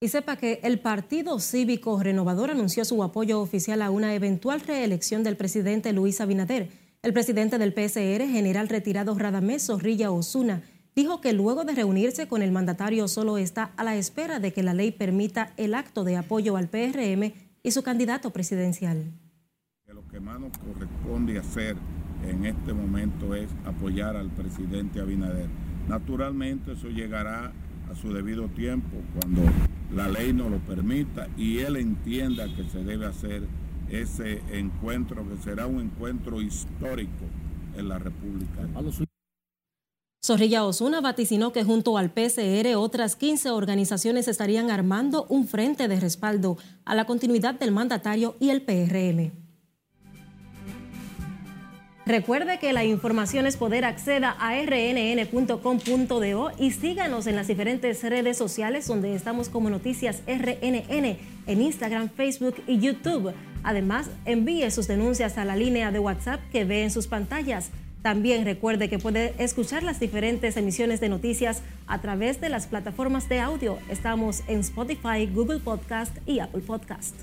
Y 0.00 0.08
sepa 0.08 0.36
que 0.36 0.58
el 0.64 0.80
Partido 0.80 1.38
Cívico 1.38 2.02
Renovador 2.02 2.50
anunció 2.50 2.84
su 2.84 3.02
apoyo 3.04 3.40
oficial 3.40 3.82
a 3.82 3.90
una 3.90 4.14
eventual 4.14 4.60
reelección 4.60 5.22
del 5.22 5.36
presidente 5.36 5.92
Luis 5.92 6.20
Abinader. 6.20 6.81
El 7.04 7.12
presidente 7.12 7.58
del 7.58 7.72
PSR, 7.72 8.28
general 8.28 8.68
retirado 8.68 9.18
Radamés 9.18 9.66
Zorrilla 9.66 10.12
Osuna, 10.12 10.62
dijo 10.94 11.20
que 11.20 11.32
luego 11.32 11.64
de 11.64 11.74
reunirse 11.74 12.28
con 12.28 12.42
el 12.42 12.52
mandatario 12.52 13.08
solo 13.08 13.38
está 13.38 13.72
a 13.76 13.82
la 13.82 13.96
espera 13.96 14.38
de 14.38 14.52
que 14.52 14.62
la 14.62 14.72
ley 14.72 14.92
permita 14.92 15.52
el 15.56 15.74
acto 15.74 16.04
de 16.04 16.16
apoyo 16.16 16.56
al 16.56 16.68
PRM 16.68 17.32
y 17.64 17.70
su 17.72 17.82
candidato 17.82 18.30
presidencial. 18.30 19.02
Lo 19.88 20.06
que 20.06 20.20
más 20.20 20.38
nos 20.38 20.56
corresponde 20.58 21.40
hacer 21.40 21.74
en 22.24 22.46
este 22.46 22.72
momento 22.72 23.34
es 23.34 23.48
apoyar 23.64 24.16
al 24.16 24.30
presidente 24.30 25.00
Abinader. 25.00 25.48
Naturalmente 25.88 26.74
eso 26.74 26.88
llegará 26.88 27.52
a 27.90 27.96
su 27.96 28.12
debido 28.12 28.46
tiempo 28.46 28.96
cuando 29.18 29.42
la 29.92 30.08
ley 30.08 30.32
nos 30.32 30.52
lo 30.52 30.60
permita 30.60 31.26
y 31.36 31.58
él 31.58 31.78
entienda 31.78 32.46
que 32.54 32.62
se 32.68 32.84
debe 32.84 33.06
hacer 33.06 33.42
ese 33.92 34.42
encuentro, 34.50 35.24
que 35.28 35.42
será 35.42 35.66
un 35.66 35.80
encuentro 35.80 36.40
histórico 36.40 37.24
en 37.76 37.88
la 37.88 37.98
República. 37.98 38.66
Zorrilla 40.24 40.64
Osuna 40.64 41.00
vaticinó 41.00 41.52
que 41.52 41.64
junto 41.64 41.98
al 41.98 42.12
PCR 42.12 42.76
otras 42.76 43.16
15 43.16 43.50
organizaciones 43.50 44.28
estarían 44.28 44.70
armando 44.70 45.26
un 45.28 45.48
frente 45.48 45.88
de 45.88 45.98
respaldo 45.98 46.58
a 46.84 46.94
la 46.94 47.06
continuidad 47.06 47.54
del 47.54 47.72
mandatario 47.72 48.36
y 48.38 48.50
el 48.50 48.62
PRM. 48.62 49.41
Recuerde 52.04 52.58
que 52.58 52.72
la 52.72 52.84
información 52.84 53.46
es 53.46 53.56
poder. 53.56 53.84
Acceda 53.84 54.36
a 54.38 54.60
rnn.com.do 54.60 56.50
y 56.58 56.72
síganos 56.72 57.28
en 57.28 57.36
las 57.36 57.46
diferentes 57.46 58.02
redes 58.02 58.36
sociales 58.36 58.88
donde 58.88 59.14
estamos 59.14 59.48
como 59.48 59.70
Noticias 59.70 60.22
RNN 60.26 61.16
en 61.46 61.62
Instagram, 61.62 62.10
Facebook 62.10 62.56
y 62.66 62.80
YouTube. 62.80 63.32
Además, 63.62 64.10
envíe 64.24 64.68
sus 64.72 64.88
denuncias 64.88 65.38
a 65.38 65.44
la 65.44 65.54
línea 65.54 65.92
de 65.92 66.00
WhatsApp 66.00 66.40
que 66.50 66.64
ve 66.64 66.82
en 66.82 66.90
sus 66.90 67.06
pantallas. 67.06 67.70
También 68.02 68.44
recuerde 68.44 68.88
que 68.88 68.98
puede 68.98 69.32
escuchar 69.38 69.84
las 69.84 70.00
diferentes 70.00 70.56
emisiones 70.56 70.98
de 70.98 71.08
noticias 71.08 71.62
a 71.86 72.00
través 72.00 72.40
de 72.40 72.48
las 72.48 72.66
plataformas 72.66 73.28
de 73.28 73.38
audio. 73.38 73.78
Estamos 73.88 74.42
en 74.48 74.58
Spotify, 74.58 75.28
Google 75.32 75.60
Podcast 75.60 76.16
y 76.26 76.40
Apple 76.40 76.62
Podcast. 76.62 77.14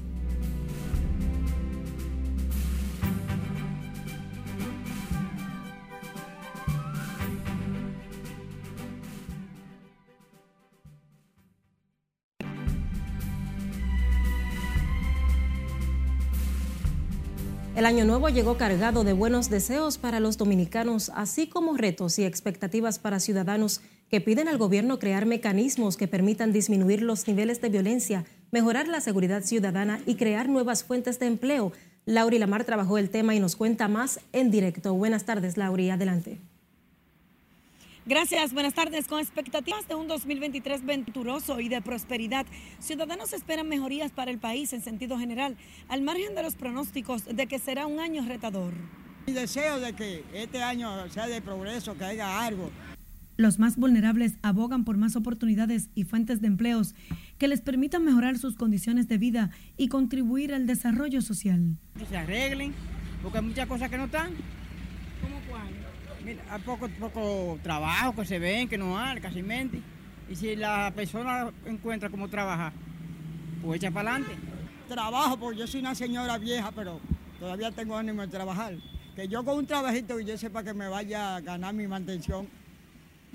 El 17.80 17.86
año 17.86 18.04
nuevo 18.04 18.28
llegó 18.28 18.58
cargado 18.58 19.06
de 19.06 19.14
buenos 19.14 19.50
deseos 19.50 19.98
para 19.98 20.20
los 20.20 20.38
dominicanos, 20.38 21.14
así 21.16 21.48
como 21.48 21.78
retos 21.78 22.20
y 22.20 22.26
expectativas 22.26 23.00
para 23.00 23.22
ciudadanos 23.22 23.80
que 24.10 24.20
piden 24.20 24.50
al 24.50 24.58
gobierno 24.58 25.00
crear 25.00 25.26
mecanismos 25.26 25.96
que 25.96 26.10
permitan 26.10 26.52
disminuir 26.52 27.02
los 27.02 27.26
niveles 27.26 27.62
de 27.62 27.70
violencia, 27.70 28.26
mejorar 28.52 28.90
la 28.90 29.00
seguridad 29.00 29.44
ciudadana 29.44 30.02
y 30.06 30.16
crear 30.16 30.50
nuevas 30.50 30.84
fuentes 30.84 31.20
de 31.20 31.28
empleo. 31.28 31.72
Lauri 32.06 32.38
Lamar 32.38 32.66
trabajó 32.66 32.98
el 32.98 33.10
tema 33.10 33.34
y 33.34 33.40
nos 33.40 33.56
cuenta 33.56 33.88
más 33.88 34.20
en 34.34 34.52
directo. 34.52 34.94
Buenas 34.94 35.24
tardes, 35.24 35.56
Lauri. 35.56 35.90
Adelante. 35.90 36.38
Gracias, 38.06 38.54
buenas 38.54 38.74
tardes. 38.74 39.08
Con 39.08 39.20
expectativas 39.20 39.88
de 39.88 39.96
un 39.96 40.08
2023 40.08 40.86
venturoso 40.86 41.60
y 41.60 41.70
de 41.70 41.82
prosperidad, 41.82 42.46
ciudadanos 42.80 43.34
esperan 43.34 43.68
mejorías 43.68 44.12
para 44.12 44.32
el 44.32 44.40
país 44.40 44.74
en 44.74 44.82
sentido 44.82 45.20
general, 45.20 45.58
al 45.90 46.02
margen 46.02 46.34
de 46.34 46.44
los 46.44 46.56
pronósticos 46.56 47.26
de 47.26 47.48
que 47.48 47.60
será 47.60 47.86
un 47.86 48.00
año 48.00 48.26
retador. 48.26 48.74
Mi 49.28 49.34
deseo 49.34 49.80
de 49.80 49.94
que 49.94 50.24
este 50.34 50.64
año 50.64 51.10
sea 51.10 51.28
de 51.28 51.42
progreso, 51.42 51.96
que 51.98 52.06
haya 52.06 52.44
algo. 52.44 52.72
Los 53.38 53.60
más 53.60 53.78
vulnerables 53.78 54.34
abogan 54.42 54.84
por 54.84 54.98
más 54.98 55.16
oportunidades 55.16 55.90
y 55.94 56.04
fuentes 56.04 56.42
de 56.42 56.48
empleos 56.48 56.96
que 57.38 57.48
les 57.48 57.62
permitan 57.62 58.04
mejorar 58.04 58.38
sus 58.38 58.56
condiciones 58.56 59.08
de 59.08 59.18
vida 59.18 59.52
y 59.78 59.88
contribuir 59.88 60.54
al 60.54 60.68
desarrollo 60.68 61.22
social. 61.22 61.78
Que 61.98 62.06
se 62.06 62.18
arreglen, 62.18 62.74
porque 63.22 63.38
hay 63.38 63.44
muchas 63.46 63.68
cosas 63.68 63.90
que 63.90 63.98
no 63.98 64.06
están. 64.06 64.32
Mira, 66.30 66.44
hay 66.52 66.62
poco, 66.62 66.88
poco 67.00 67.58
trabajo 67.64 68.14
que 68.14 68.24
se 68.24 68.38
ven, 68.38 68.70
que 68.70 68.78
no 68.78 69.00
hay, 69.00 69.20
casi 69.20 69.42
mente. 69.42 69.82
Y 70.30 70.36
si 70.36 70.56
la 70.56 70.94
persona 70.96 71.50
encuentra 71.66 72.08
cómo 72.12 72.28
trabajar, 72.28 72.72
pues 73.64 73.78
echa 73.82 73.90
para 73.90 74.12
adelante. 74.12 74.36
Trabajo, 74.88 75.40
porque 75.40 75.58
yo 75.58 75.66
soy 75.66 75.80
una 75.80 75.96
señora 75.96 76.38
vieja, 76.38 76.72
pero 76.72 77.00
todavía 77.40 77.72
tengo 77.72 77.98
ánimo 77.98 78.22
de 78.22 78.28
trabajar. 78.28 78.76
Que 79.16 79.28
yo 79.28 79.44
con 79.44 79.58
un 79.58 79.66
trabajito 79.66 80.20
y 80.20 80.26
yo 80.26 80.38
sepa 80.38 80.64
que 80.64 80.76
me 80.76 80.88
vaya 80.88 81.38
a 81.38 81.42
ganar 81.42 81.74
mi 81.74 81.88
mantención. 81.88 82.48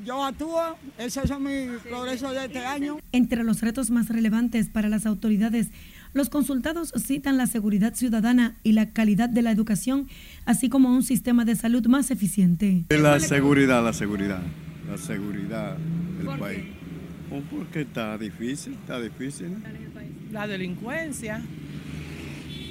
Yo 0.05 0.25
actúo, 0.25 0.77
esos 0.97 1.27
son 1.27 1.43
mis 1.43 1.81
progresos 1.83 2.31
de 2.31 2.45
este 2.45 2.65
año. 2.65 2.99
Entre 3.11 3.43
los 3.43 3.61
retos 3.61 3.91
más 3.91 4.09
relevantes 4.09 4.69
para 4.69 4.89
las 4.89 5.05
autoridades 5.05 5.71
los 6.15 6.31
consultados 6.31 6.93
citan 6.97 7.37
la 7.37 7.47
seguridad 7.47 7.95
ciudadana 7.95 8.57
y 8.63 8.73
la 8.73 8.91
calidad 8.91 9.29
de 9.29 9.43
la 9.43 9.51
educación, 9.51 10.09
así 10.47 10.69
como 10.69 10.95
un 10.95 11.03
sistema 11.03 11.45
de 11.45 11.57
salud 11.57 11.87
más 11.87 12.11
eficiente. 12.11 12.85
La 12.89 13.21
seguridad, 13.21 13.85
la 13.85 13.93
seguridad, 13.93 14.41
la 14.89 14.97
seguridad 14.97 15.77
del 15.77 16.39
país. 16.39 16.65
Oh, 17.31 17.41
porque 17.51 17.83
está 17.83 18.17
difícil, 18.17 18.75
está 18.75 19.01
difícil. 19.01 19.57
La 20.31 20.47
delincuencia. 20.47 21.43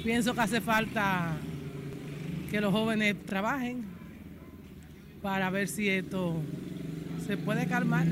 Pienso 0.02 0.34
que 0.34 0.40
hace 0.40 0.60
falta 0.60 1.36
que 2.50 2.60
los 2.60 2.72
jóvenes 2.72 3.16
trabajen 3.26 3.84
para 5.22 5.50
ver 5.50 5.68
si 5.68 5.88
esto 5.88 6.40
se 7.26 7.36
puede 7.36 7.66
calmar. 7.66 8.06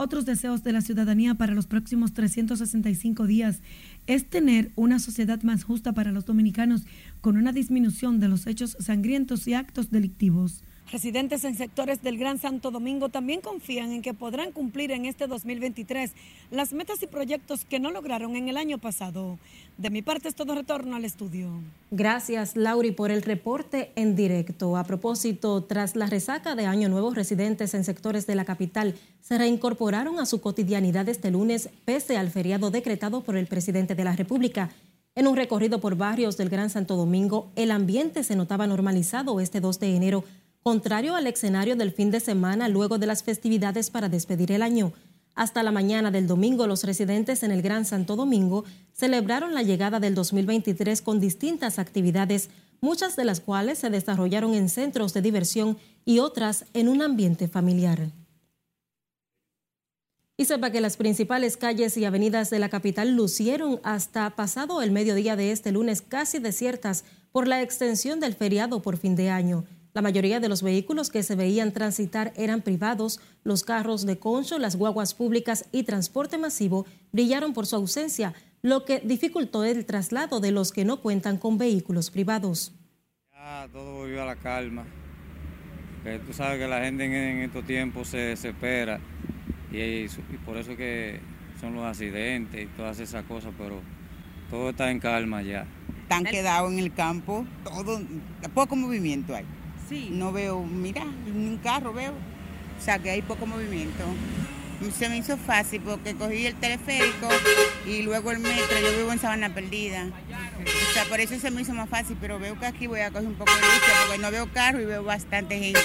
Otros 0.00 0.24
deseos 0.24 0.62
de 0.62 0.72
la 0.72 0.80
ciudadanía 0.80 1.34
para 1.34 1.54
los 1.54 1.66
próximos 1.66 2.12
365 2.12 3.26
días 3.26 3.62
es 4.08 4.28
tener 4.28 4.72
una 4.74 4.98
sociedad 4.98 5.42
más 5.42 5.62
justa 5.62 5.92
para 5.92 6.12
los 6.12 6.24
dominicanos 6.24 6.84
con 7.20 7.36
una 7.36 7.52
disminución 7.52 8.18
de 8.18 8.28
los 8.28 8.46
hechos 8.46 8.76
sangrientos 8.80 9.46
y 9.46 9.54
actos 9.54 9.90
delictivos. 9.90 10.64
Residentes 10.90 11.44
en 11.44 11.54
sectores 11.54 12.02
del 12.02 12.16
Gran 12.16 12.38
Santo 12.38 12.70
Domingo 12.70 13.10
también 13.10 13.42
confían 13.42 13.92
en 13.92 14.00
que 14.00 14.14
podrán 14.14 14.52
cumplir 14.52 14.90
en 14.90 15.04
este 15.04 15.26
2023 15.26 16.12
las 16.50 16.72
metas 16.72 17.02
y 17.02 17.06
proyectos 17.06 17.66
que 17.66 17.78
no 17.78 17.90
lograron 17.90 18.36
en 18.36 18.48
el 18.48 18.56
año 18.56 18.78
pasado. 18.78 19.38
De 19.76 19.90
mi 19.90 20.00
parte 20.00 20.28
es 20.28 20.34
todo 20.34 20.54
retorno 20.54 20.96
al 20.96 21.04
estudio. 21.04 21.50
Gracias, 21.90 22.56
Lauri, 22.56 22.92
por 22.92 23.10
el 23.10 23.20
reporte 23.20 23.92
en 23.96 24.16
directo. 24.16 24.78
A 24.78 24.84
propósito, 24.84 25.62
tras 25.62 25.94
la 25.94 26.06
resaca 26.06 26.54
de 26.54 26.64
Año 26.64 26.88
Nuevo, 26.88 27.12
residentes 27.12 27.74
en 27.74 27.84
sectores 27.84 28.26
de 28.26 28.34
la 28.34 28.46
capital 28.46 28.94
se 29.20 29.36
reincorporaron 29.36 30.18
a 30.18 30.24
su 30.24 30.40
cotidianidad 30.40 31.06
este 31.10 31.30
lunes 31.30 31.68
pese 31.84 32.16
al 32.16 32.30
feriado 32.30 32.70
decretado 32.70 33.20
por 33.20 33.36
el 33.36 33.46
presidente 33.46 33.94
de 33.94 34.04
la 34.04 34.16
República. 34.16 34.70
En 35.18 35.26
un 35.26 35.34
recorrido 35.34 35.80
por 35.80 35.96
barrios 35.96 36.36
del 36.36 36.48
Gran 36.48 36.70
Santo 36.70 36.94
Domingo, 36.94 37.50
el 37.56 37.72
ambiente 37.72 38.22
se 38.22 38.36
notaba 38.36 38.68
normalizado 38.68 39.40
este 39.40 39.60
2 39.60 39.80
de 39.80 39.96
enero 39.96 40.24
contrario 40.68 41.16
al 41.16 41.26
escenario 41.26 41.76
del 41.76 41.92
fin 41.92 42.10
de 42.10 42.20
semana 42.20 42.68
luego 42.68 42.98
de 42.98 43.06
las 43.06 43.22
festividades 43.22 43.88
para 43.88 44.10
despedir 44.10 44.52
el 44.52 44.60
año. 44.60 44.92
Hasta 45.34 45.62
la 45.62 45.72
mañana 45.72 46.10
del 46.10 46.26
domingo, 46.26 46.66
los 46.66 46.84
residentes 46.84 47.42
en 47.42 47.52
el 47.52 47.62
Gran 47.62 47.86
Santo 47.86 48.16
Domingo 48.16 48.66
celebraron 48.92 49.54
la 49.54 49.62
llegada 49.62 49.98
del 49.98 50.14
2023 50.14 51.00
con 51.00 51.20
distintas 51.20 51.78
actividades, 51.78 52.50
muchas 52.82 53.16
de 53.16 53.24
las 53.24 53.40
cuales 53.40 53.78
se 53.78 53.88
desarrollaron 53.88 54.52
en 54.52 54.68
centros 54.68 55.14
de 55.14 55.22
diversión 55.22 55.78
y 56.04 56.18
otras 56.18 56.66
en 56.74 56.90
un 56.90 57.00
ambiente 57.00 57.48
familiar. 57.48 58.10
Y 60.36 60.44
sepa 60.44 60.70
que 60.70 60.82
las 60.82 60.98
principales 60.98 61.56
calles 61.56 61.96
y 61.96 62.04
avenidas 62.04 62.50
de 62.50 62.58
la 62.58 62.68
capital 62.68 63.16
lucieron 63.16 63.80
hasta 63.84 64.36
pasado 64.36 64.82
el 64.82 64.90
mediodía 64.90 65.34
de 65.34 65.50
este 65.50 65.72
lunes 65.72 66.02
casi 66.02 66.40
desiertas 66.40 67.04
por 67.32 67.48
la 67.48 67.62
extensión 67.62 68.20
del 68.20 68.34
feriado 68.34 68.82
por 68.82 68.98
fin 68.98 69.16
de 69.16 69.30
año. 69.30 69.64
La 69.94 70.02
mayoría 70.02 70.38
de 70.38 70.48
los 70.48 70.62
vehículos 70.62 71.10
que 71.10 71.22
se 71.22 71.34
veían 71.34 71.72
transitar 71.72 72.32
eran 72.36 72.60
privados, 72.60 73.20
los 73.42 73.64
carros 73.64 74.04
de 74.04 74.18
concho, 74.18 74.58
las 74.58 74.76
guaguas 74.76 75.14
públicas 75.14 75.64
y 75.72 75.84
transporte 75.84 76.38
masivo 76.38 76.86
brillaron 77.10 77.54
por 77.54 77.66
su 77.66 77.76
ausencia, 77.76 78.34
lo 78.62 78.84
que 78.84 79.00
dificultó 79.00 79.64
el 79.64 79.86
traslado 79.86 80.40
de 80.40 80.52
los 80.52 80.72
que 80.72 80.84
no 80.84 81.00
cuentan 81.00 81.38
con 81.38 81.58
vehículos 81.58 82.10
privados. 82.10 82.72
Ya 83.32 83.68
todo 83.72 83.94
volvió 83.94 84.22
a 84.22 84.26
la 84.26 84.36
calma, 84.36 84.84
que 86.04 86.18
tú 86.18 86.32
sabes 86.32 86.58
que 86.58 86.68
la 86.68 86.80
gente 86.80 87.04
en, 87.04 87.38
estos 87.38 87.64
tiempos 87.64 88.08
se 88.08 88.18
desespera 88.18 89.00
y, 89.72 90.06
por 90.44 90.56
eso 90.58 90.76
que 90.76 91.20
son 91.60 91.74
los 91.74 91.84
accidentes 91.84 92.62
y 92.62 92.66
todas 92.76 93.00
esas 93.00 93.24
cosas, 93.24 93.52
pero 93.56 93.80
todo 94.50 94.70
está 94.70 94.90
en 94.90 95.00
calma 95.00 95.42
ya. 95.42 95.66
Están 96.02 96.24
quedados 96.24 96.72
en 96.72 96.78
el 96.78 96.92
campo, 96.92 97.46
todo, 97.64 98.00
poco 98.54 98.76
movimiento 98.76 99.34
hay. 99.34 99.44
No 99.90 100.32
veo, 100.32 100.62
mira, 100.64 101.04
ni 101.04 101.48
un 101.48 101.56
carro 101.58 101.92
veo. 101.92 102.12
O 102.12 102.82
sea 102.82 102.98
que 102.98 103.10
hay 103.10 103.22
poco 103.22 103.46
movimiento. 103.46 104.04
Se 104.96 105.08
me 105.08 105.16
hizo 105.16 105.36
fácil 105.36 105.80
porque 105.80 106.14
cogí 106.14 106.46
el 106.46 106.54
teleférico 106.54 107.28
y 107.86 108.02
luego 108.02 108.30
el 108.30 108.38
metro. 108.38 108.78
Yo 108.80 108.96
vivo 108.98 109.12
en 109.12 109.18
Sabana 109.18 109.52
Perdida. 109.52 110.06
O 110.06 110.92
sea, 110.92 111.04
por 111.06 111.20
eso 111.20 111.38
se 111.38 111.50
me 111.50 111.62
hizo 111.62 111.72
más 111.72 111.88
fácil, 111.88 112.16
pero 112.20 112.38
veo 112.38 112.58
que 112.58 112.66
aquí 112.66 112.86
voy 112.86 113.00
a 113.00 113.10
coger 113.10 113.26
un 113.26 113.34
poco 113.34 113.50
de 113.50 113.60
lucha 113.60 113.92
porque 114.06 114.22
no 114.22 114.30
veo 114.30 114.52
carro 114.52 114.80
y 114.80 114.84
veo 114.84 115.02
bastante 115.02 115.58
gente. 115.58 115.80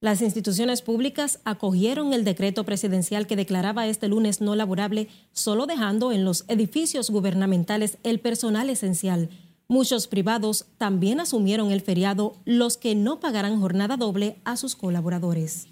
Las 0.00 0.20
instituciones 0.20 0.82
públicas 0.82 1.40
acogieron 1.44 2.12
el 2.12 2.24
decreto 2.24 2.64
presidencial 2.64 3.26
que 3.26 3.36
declaraba 3.36 3.86
este 3.86 4.08
lunes 4.08 4.40
no 4.40 4.56
laborable, 4.56 5.08
solo 5.32 5.66
dejando 5.66 6.10
en 6.10 6.24
los 6.24 6.44
edificios 6.48 7.10
gubernamentales 7.10 7.98
el 8.02 8.18
personal 8.18 8.68
esencial. 8.70 9.28
Muchos 9.72 10.06
privados 10.06 10.66
también 10.76 11.18
asumieron 11.18 11.70
el 11.70 11.80
feriado, 11.80 12.36
los 12.44 12.76
que 12.76 12.94
no 12.94 13.20
pagarán 13.20 13.58
jornada 13.58 13.96
doble 13.96 14.36
a 14.44 14.58
sus 14.58 14.76
colaboradores. 14.76 15.66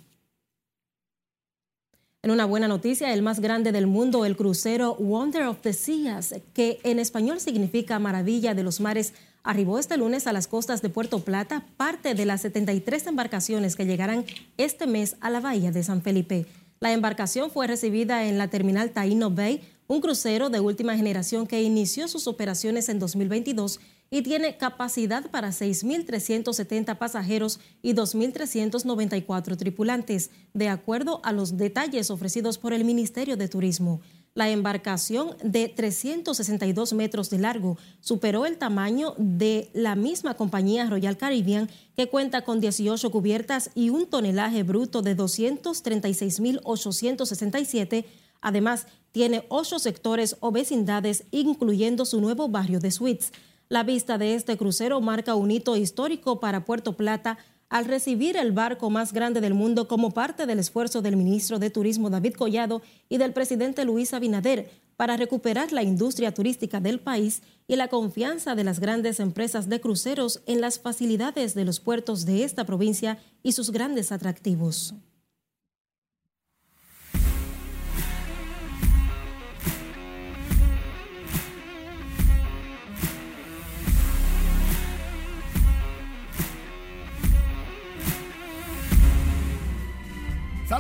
En 2.23 2.31
una 2.31 2.47
buena 2.47 2.67
noticia, 2.67 3.13
el 3.13 3.21
más 3.21 3.41
grande 3.41 3.73
del 3.73 3.87
mundo, 3.87 4.25
el 4.25 4.39
crucero 4.39 4.95
Wonder 4.95 5.43
of 5.49 5.61
the 5.61 5.75
Seas, 5.75 6.35
que 6.55 6.81
en 6.83 6.99
español 6.99 7.41
significa 7.41 7.99
Maravilla 7.99 8.55
de 8.55 8.63
los 8.63 8.81
Mares, 8.81 9.13
arribó 9.43 9.79
este 9.79 9.99
lunes 9.99 10.27
a 10.27 10.33
las 10.33 10.49
costas 10.49 10.81
de 10.81 10.89
Puerto 10.89 11.19
Plata, 11.19 11.67
parte 11.77 12.15
de 12.15 12.25
las 12.25 12.41
73 12.41 13.07
embarcaciones 13.07 13.77
que 13.77 13.85
llegarán 13.85 14.25
este 14.57 14.87
mes 14.87 15.17
a 15.21 15.29
la 15.29 15.41
bahía 15.41 15.73
de 15.73 15.85
San 15.85 16.01
Felipe. 16.01 16.47
La 16.81 16.93
embarcación 16.93 17.51
fue 17.51 17.67
recibida 17.67 18.25
en 18.25 18.39
la 18.39 18.49
terminal 18.49 18.93
Taino 18.93 19.31
Bay, 19.31 19.61
un 19.91 20.01
crucero 20.01 20.49
de 20.51 20.61
última 20.61 20.97
generación 20.97 21.49
que 21.49 21.65
inició 21.65 22.07
sus 22.07 22.29
operaciones 22.29 22.89
en 22.89 23.01
2022 23.01 23.81
y 24.09 24.23
tiene 24.23 24.57
capacidad 24.57 25.29
para 25.33 25.49
6.370 25.49 26.97
pasajeros 26.97 27.59
y 27.83 27.95
2.394 27.95 29.57
tripulantes, 29.57 30.31
de 30.55 30.69
acuerdo 30.69 31.21
a 31.25 31.33
los 31.33 31.57
detalles 31.57 32.13
ofrecidos 32.13 32.57
por 32.57 32.73
el 32.73 32.85
Ministerio 32.85 33.37
de 33.37 33.49
Turismo. 33.49 34.01
La 34.33 34.49
embarcación 34.49 35.37
de 35.43 35.67
362 35.67 36.93
metros 36.93 37.29
de 37.29 37.39
largo 37.39 37.77
superó 37.99 38.47
el 38.47 38.59
tamaño 38.59 39.15
de 39.19 39.71
la 39.75 39.97
misma 39.97 40.35
compañía 40.35 40.89
Royal 40.89 41.17
Caribbean, 41.17 41.69
que 41.97 42.09
cuenta 42.09 42.43
con 42.43 42.61
18 42.61 43.11
cubiertas 43.11 43.73
y 43.75 43.91
un 43.91 44.07
tonelaje 44.07 44.63
bruto 44.63 45.03
de 45.03 45.17
236.867. 45.17 48.05
Además, 48.41 48.87
tiene 49.13 49.45
ocho 49.49 49.79
sectores 49.79 50.37
o 50.41 50.53
vecindades, 50.53 51.25
incluyendo 51.31 52.05
su 52.05 52.21
nuevo 52.21 52.49
barrio 52.49 52.81
de 52.81 52.91
suites. 52.91 53.33
La 53.69 53.83
vista 53.83 54.19
de 54.19 54.35
este 54.35 54.57
crucero 54.57 55.01
marca 55.01 55.35
un 55.35 55.51
hito 55.51 55.77
histórico 55.77 56.41
para 56.41 56.65
Puerto 56.65 56.97
Plata 56.97 57.39
al 57.69 57.85
recibir 57.85 58.37
el 58.37 58.51
barco 58.51 58.91
más 58.91 59.13
grande 59.13 59.41
del 59.41 59.55
mundo 59.55 59.87
como 59.87 60.11
parte 60.11 60.45
del 60.45 60.59
esfuerzo 60.59 61.03
del 61.03 61.17
ministro 61.17 61.61
de 61.61 61.71
Turismo 61.71 62.11
David 62.11 62.35
Collado 62.35 62.83
y 63.09 63.19
del 63.19 63.33
presidente 63.33 63.85
Luis 63.85 64.13
Abinader 64.13 64.69
para 64.97 65.17
recuperar 65.17 65.73
la 65.73 65.85
industria 65.85 66.35
turística 66.35 66.81
del 66.81 66.99
país 66.99 67.43
y 67.69 67.77
la 67.77 67.89
confianza 67.89 68.57
de 68.57 68.65
las 68.65 68.81
grandes 68.81 69.21
empresas 69.21 69.69
de 69.69 69.81
cruceros 69.81 70.43
en 70.47 70.61
las 70.61 70.81
facilidades 70.81 71.55
de 71.55 71.65
los 71.65 71.79
puertos 71.79 72.27
de 72.27 72.43
esta 72.43 72.67
provincia 72.67 73.19
y 73.43 73.53
sus 73.53 73.71
grandes 73.71 74.11
atractivos. 74.11 74.95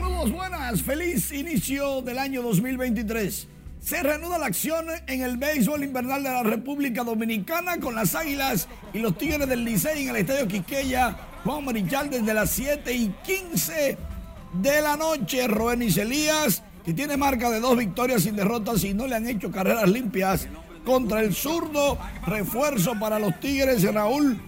Saludos 0.00 0.32
buenas, 0.32 0.82
feliz 0.82 1.30
inicio 1.30 2.00
del 2.00 2.18
año 2.18 2.40
2023. 2.40 3.46
Se 3.82 4.02
reanuda 4.02 4.38
la 4.38 4.46
acción 4.46 4.86
en 5.06 5.20
el 5.20 5.36
béisbol 5.36 5.84
invernal 5.84 6.22
de 6.22 6.30
la 6.30 6.42
República 6.42 7.04
Dominicana 7.04 7.78
con 7.78 7.94
las 7.94 8.14
Águilas 8.14 8.66
y 8.94 9.00
los 9.00 9.18
Tigres 9.18 9.46
del 9.46 9.62
Licey 9.62 10.04
en 10.04 10.08
el 10.08 10.16
Estadio 10.16 10.48
Quiqueya. 10.48 11.18
Juan 11.44 11.66
Marichal 11.66 12.08
desde 12.08 12.32
las 12.32 12.48
7 12.48 12.90
y 12.94 13.14
15 13.26 13.98
de 14.54 14.80
la 14.80 14.96
noche. 14.96 15.46
Roenis 15.46 15.98
Elías, 15.98 16.62
que 16.82 16.94
tiene 16.94 17.18
marca 17.18 17.50
de 17.50 17.60
dos 17.60 17.76
victorias 17.76 18.22
sin 18.22 18.36
derrotas 18.36 18.82
y 18.84 18.94
no 18.94 19.06
le 19.06 19.16
han 19.16 19.28
hecho 19.28 19.50
carreras 19.50 19.90
limpias 19.90 20.48
contra 20.86 21.20
el 21.20 21.34
zurdo. 21.34 21.98
Refuerzo 22.26 22.98
para 22.98 23.18
los 23.18 23.38
Tigres, 23.38 23.82
Raúl 23.92 24.40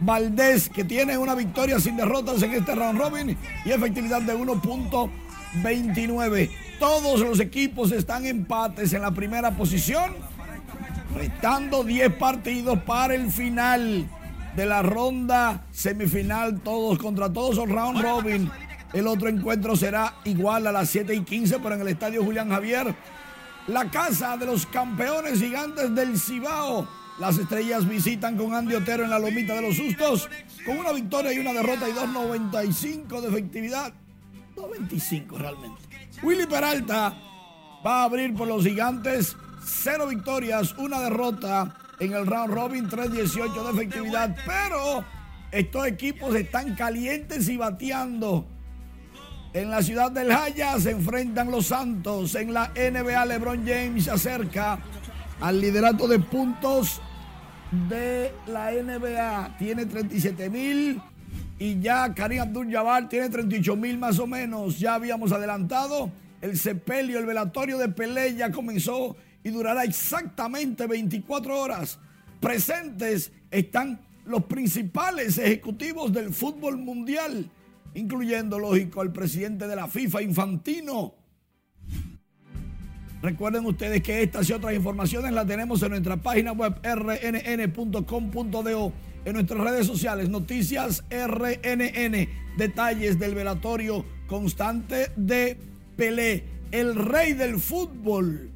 Valdés, 0.00 0.68
que 0.70 0.84
tiene 0.84 1.18
una 1.18 1.34
victoria 1.34 1.78
sin 1.78 1.96
derrotas 1.96 2.42
en 2.42 2.54
este 2.54 2.74
round 2.74 2.98
robin 2.98 3.36
y 3.64 3.70
efectividad 3.70 4.22
de 4.22 4.34
1.29. 4.34 6.50
Todos 6.78 7.20
los 7.20 7.40
equipos 7.40 7.92
están 7.92 8.24
empates 8.24 8.94
en 8.94 9.02
la 9.02 9.10
primera 9.10 9.50
posición, 9.50 10.14
restando 11.14 11.84
10 11.84 12.14
partidos 12.14 12.78
para 12.80 13.14
el 13.14 13.30
final 13.30 14.08
de 14.56 14.66
la 14.66 14.82
ronda 14.82 15.66
semifinal, 15.70 16.60
todos 16.60 16.98
contra 16.98 17.32
todos, 17.32 17.56
son 17.56 17.70
round 17.70 18.00
robin. 18.00 18.50
El 18.94 19.06
otro 19.06 19.28
encuentro 19.28 19.76
será 19.76 20.14
igual 20.24 20.66
a 20.66 20.72
las 20.72 20.88
7 20.88 21.14
y 21.14 21.20
15, 21.20 21.58
pero 21.62 21.74
en 21.74 21.82
el 21.82 21.88
estadio 21.88 22.24
Julián 22.24 22.48
Javier, 22.48 22.94
la 23.66 23.90
casa 23.90 24.38
de 24.38 24.46
los 24.46 24.64
campeones 24.66 25.38
gigantes 25.38 25.94
del 25.94 26.18
Cibao 26.18 26.88
las 27.20 27.36
estrellas 27.36 27.86
visitan 27.86 28.36
con 28.36 28.54
Andy 28.54 28.74
Otero 28.74 29.04
en 29.04 29.10
la 29.10 29.18
lomita 29.18 29.54
de 29.54 29.60
los 29.60 29.76
sustos, 29.76 30.28
con 30.64 30.78
una 30.78 30.90
victoria 30.90 31.32
y 31.34 31.38
una 31.38 31.52
derrota 31.52 31.86
y 31.86 31.92
2.95 31.92 33.20
de 33.20 33.28
efectividad. 33.28 33.92
2.25 34.56 35.36
realmente. 35.36 35.82
Willy 36.22 36.46
Peralta 36.46 37.14
va 37.86 38.00
a 38.00 38.04
abrir 38.04 38.34
por 38.34 38.48
los 38.48 38.64
gigantes, 38.64 39.36
cero 39.62 40.06
victorias, 40.08 40.74
una 40.78 41.00
derrota 41.00 41.76
en 41.98 42.14
el 42.14 42.26
round 42.26 42.54
robin, 42.54 42.88
3.18 42.88 43.64
de 43.64 43.70
efectividad, 43.70 44.34
pero 44.46 45.04
estos 45.52 45.86
equipos 45.86 46.34
están 46.34 46.74
calientes 46.74 47.50
y 47.50 47.58
bateando. 47.58 48.46
En 49.52 49.68
la 49.68 49.82
ciudad 49.82 50.10
del 50.10 50.32
Jaya 50.32 50.80
se 50.80 50.92
enfrentan 50.92 51.50
los 51.50 51.66
Santos. 51.66 52.34
En 52.34 52.54
la 52.54 52.68
NBA, 52.68 53.26
LeBron 53.26 53.66
James 53.66 54.04
se 54.04 54.10
acerca 54.10 54.78
al 55.40 55.60
liderato 55.60 56.06
de 56.06 56.18
puntos 56.18 57.02
de 57.70 58.32
la 58.46 58.72
NBA. 58.72 59.56
Tiene 59.58 59.86
37 59.86 60.50
mil 60.50 61.00
y 61.58 61.80
ya 61.80 62.12
Karim 62.14 62.40
Abdul-Jabbar 62.40 63.08
tiene 63.08 63.28
38 63.28 63.76
mil 63.76 63.98
más 63.98 64.18
o 64.18 64.26
menos. 64.26 64.78
Ya 64.78 64.94
habíamos 64.94 65.32
adelantado. 65.32 66.10
El 66.40 66.58
sepelio, 66.58 67.18
el 67.18 67.26
velatorio 67.26 67.76
de 67.76 67.88
Pelé 67.88 68.34
ya 68.34 68.50
comenzó 68.50 69.16
y 69.44 69.50
durará 69.50 69.84
exactamente 69.84 70.86
24 70.86 71.60
horas. 71.60 71.98
Presentes 72.40 73.30
están 73.50 74.00
los 74.24 74.44
principales 74.44 75.36
ejecutivos 75.36 76.12
del 76.12 76.32
fútbol 76.32 76.78
mundial, 76.78 77.50
incluyendo, 77.94 78.58
lógico, 78.58 79.02
el 79.02 79.12
presidente 79.12 79.66
de 79.66 79.76
la 79.76 79.86
FIFA, 79.86 80.22
Infantino 80.22 81.19
Recuerden 83.22 83.66
ustedes 83.66 84.02
que 84.02 84.22
estas 84.22 84.48
y 84.48 84.54
otras 84.54 84.74
informaciones 84.74 85.32
las 85.32 85.46
tenemos 85.46 85.82
en 85.82 85.90
nuestra 85.90 86.16
página 86.16 86.52
web 86.52 86.76
rnn.com.do, 86.82 88.12
en 89.26 89.32
nuestras 89.34 89.60
redes 89.60 89.86
sociales, 89.86 90.30
noticias 90.30 91.04
RNN, 91.10 92.28
detalles 92.56 93.18
del 93.18 93.34
velatorio 93.34 94.06
constante 94.26 95.10
de 95.16 95.58
Pelé, 95.96 96.44
el 96.70 96.94
rey 96.96 97.34
del 97.34 97.60
fútbol. 97.60 98.48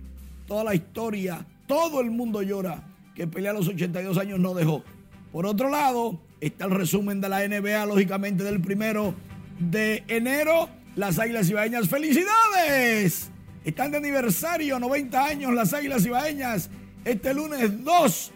Toda 0.46 0.64
la 0.64 0.74
historia, 0.74 1.46
todo 1.66 2.00
el 2.00 2.10
mundo 2.10 2.40
llora 2.40 2.84
que 3.14 3.26
Pelé 3.26 3.50
a 3.50 3.52
los 3.52 3.68
82 3.68 4.16
años 4.16 4.40
no 4.40 4.54
dejó. 4.54 4.82
Por 5.30 5.44
otro 5.44 5.68
lado, 5.68 6.20
está 6.40 6.64
el 6.64 6.70
resumen 6.70 7.20
de 7.20 7.28
la 7.28 7.46
NBA, 7.46 7.84
lógicamente 7.84 8.44
del 8.44 8.62
primero 8.62 9.14
de 9.58 10.04
enero. 10.08 10.70
Las 10.96 11.18
Águilas 11.18 11.50
Ibaeñas, 11.50 11.88
¡felicidades! 11.88 13.33
Están 13.64 13.90
de 13.90 13.96
aniversario, 13.96 14.78
90 14.78 15.24
años 15.24 15.54
las 15.54 15.72
Águilas 15.72 16.04
Ibaeñas, 16.04 16.68
este 17.04 17.32
lunes 17.32 17.82
2. 17.82 18.32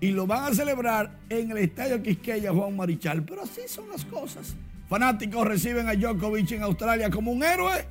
Y 0.00 0.08
lo 0.08 0.26
van 0.26 0.52
a 0.52 0.54
celebrar 0.54 1.18
en 1.28 1.50
el 1.50 1.58
Estadio 1.58 2.02
Quisqueya 2.02 2.52
Juan 2.52 2.74
Marichal. 2.74 3.22
Pero 3.24 3.42
así 3.42 3.62
son 3.68 3.88
las 3.90 4.04
cosas. 4.04 4.54
Fanáticos 4.88 5.46
reciben 5.46 5.88
a 5.88 5.94
Djokovic 5.94 6.52
en 6.52 6.62
Australia 6.62 7.10
como 7.10 7.32
un 7.32 7.42
héroe. 7.42 7.86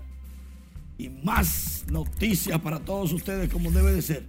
Y 0.97 1.09
más 1.09 1.85
noticias 1.89 2.59
para 2.59 2.79
todos 2.79 3.13
ustedes 3.13 3.51
como 3.51 3.71
debe 3.71 3.93
de 3.93 4.01
ser. 4.01 4.25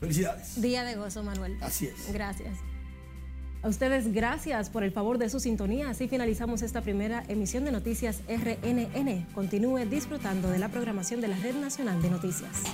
Felicidades. 0.00 0.60
Día 0.60 0.84
de 0.84 0.96
gozo, 0.96 1.22
Manuel. 1.22 1.56
Así 1.60 1.86
es. 1.86 2.12
Gracias. 2.12 2.58
A 3.62 3.68
ustedes 3.68 4.12
gracias 4.12 4.70
por 4.70 4.82
el 4.82 4.90
favor 4.90 5.18
de 5.18 5.28
su 5.28 5.38
sintonía. 5.38 5.88
Así 5.88 6.08
finalizamos 6.08 6.62
esta 6.62 6.80
primera 6.80 7.22
emisión 7.28 7.64
de 7.64 7.70
Noticias 7.70 8.20
RNN. 8.26 9.26
Continúe 9.34 9.86
disfrutando 9.86 10.50
de 10.50 10.58
la 10.58 10.68
programación 10.68 11.20
de 11.20 11.28
la 11.28 11.36
Red 11.36 11.54
Nacional 11.54 12.02
de 12.02 12.10
Noticias. 12.10 12.64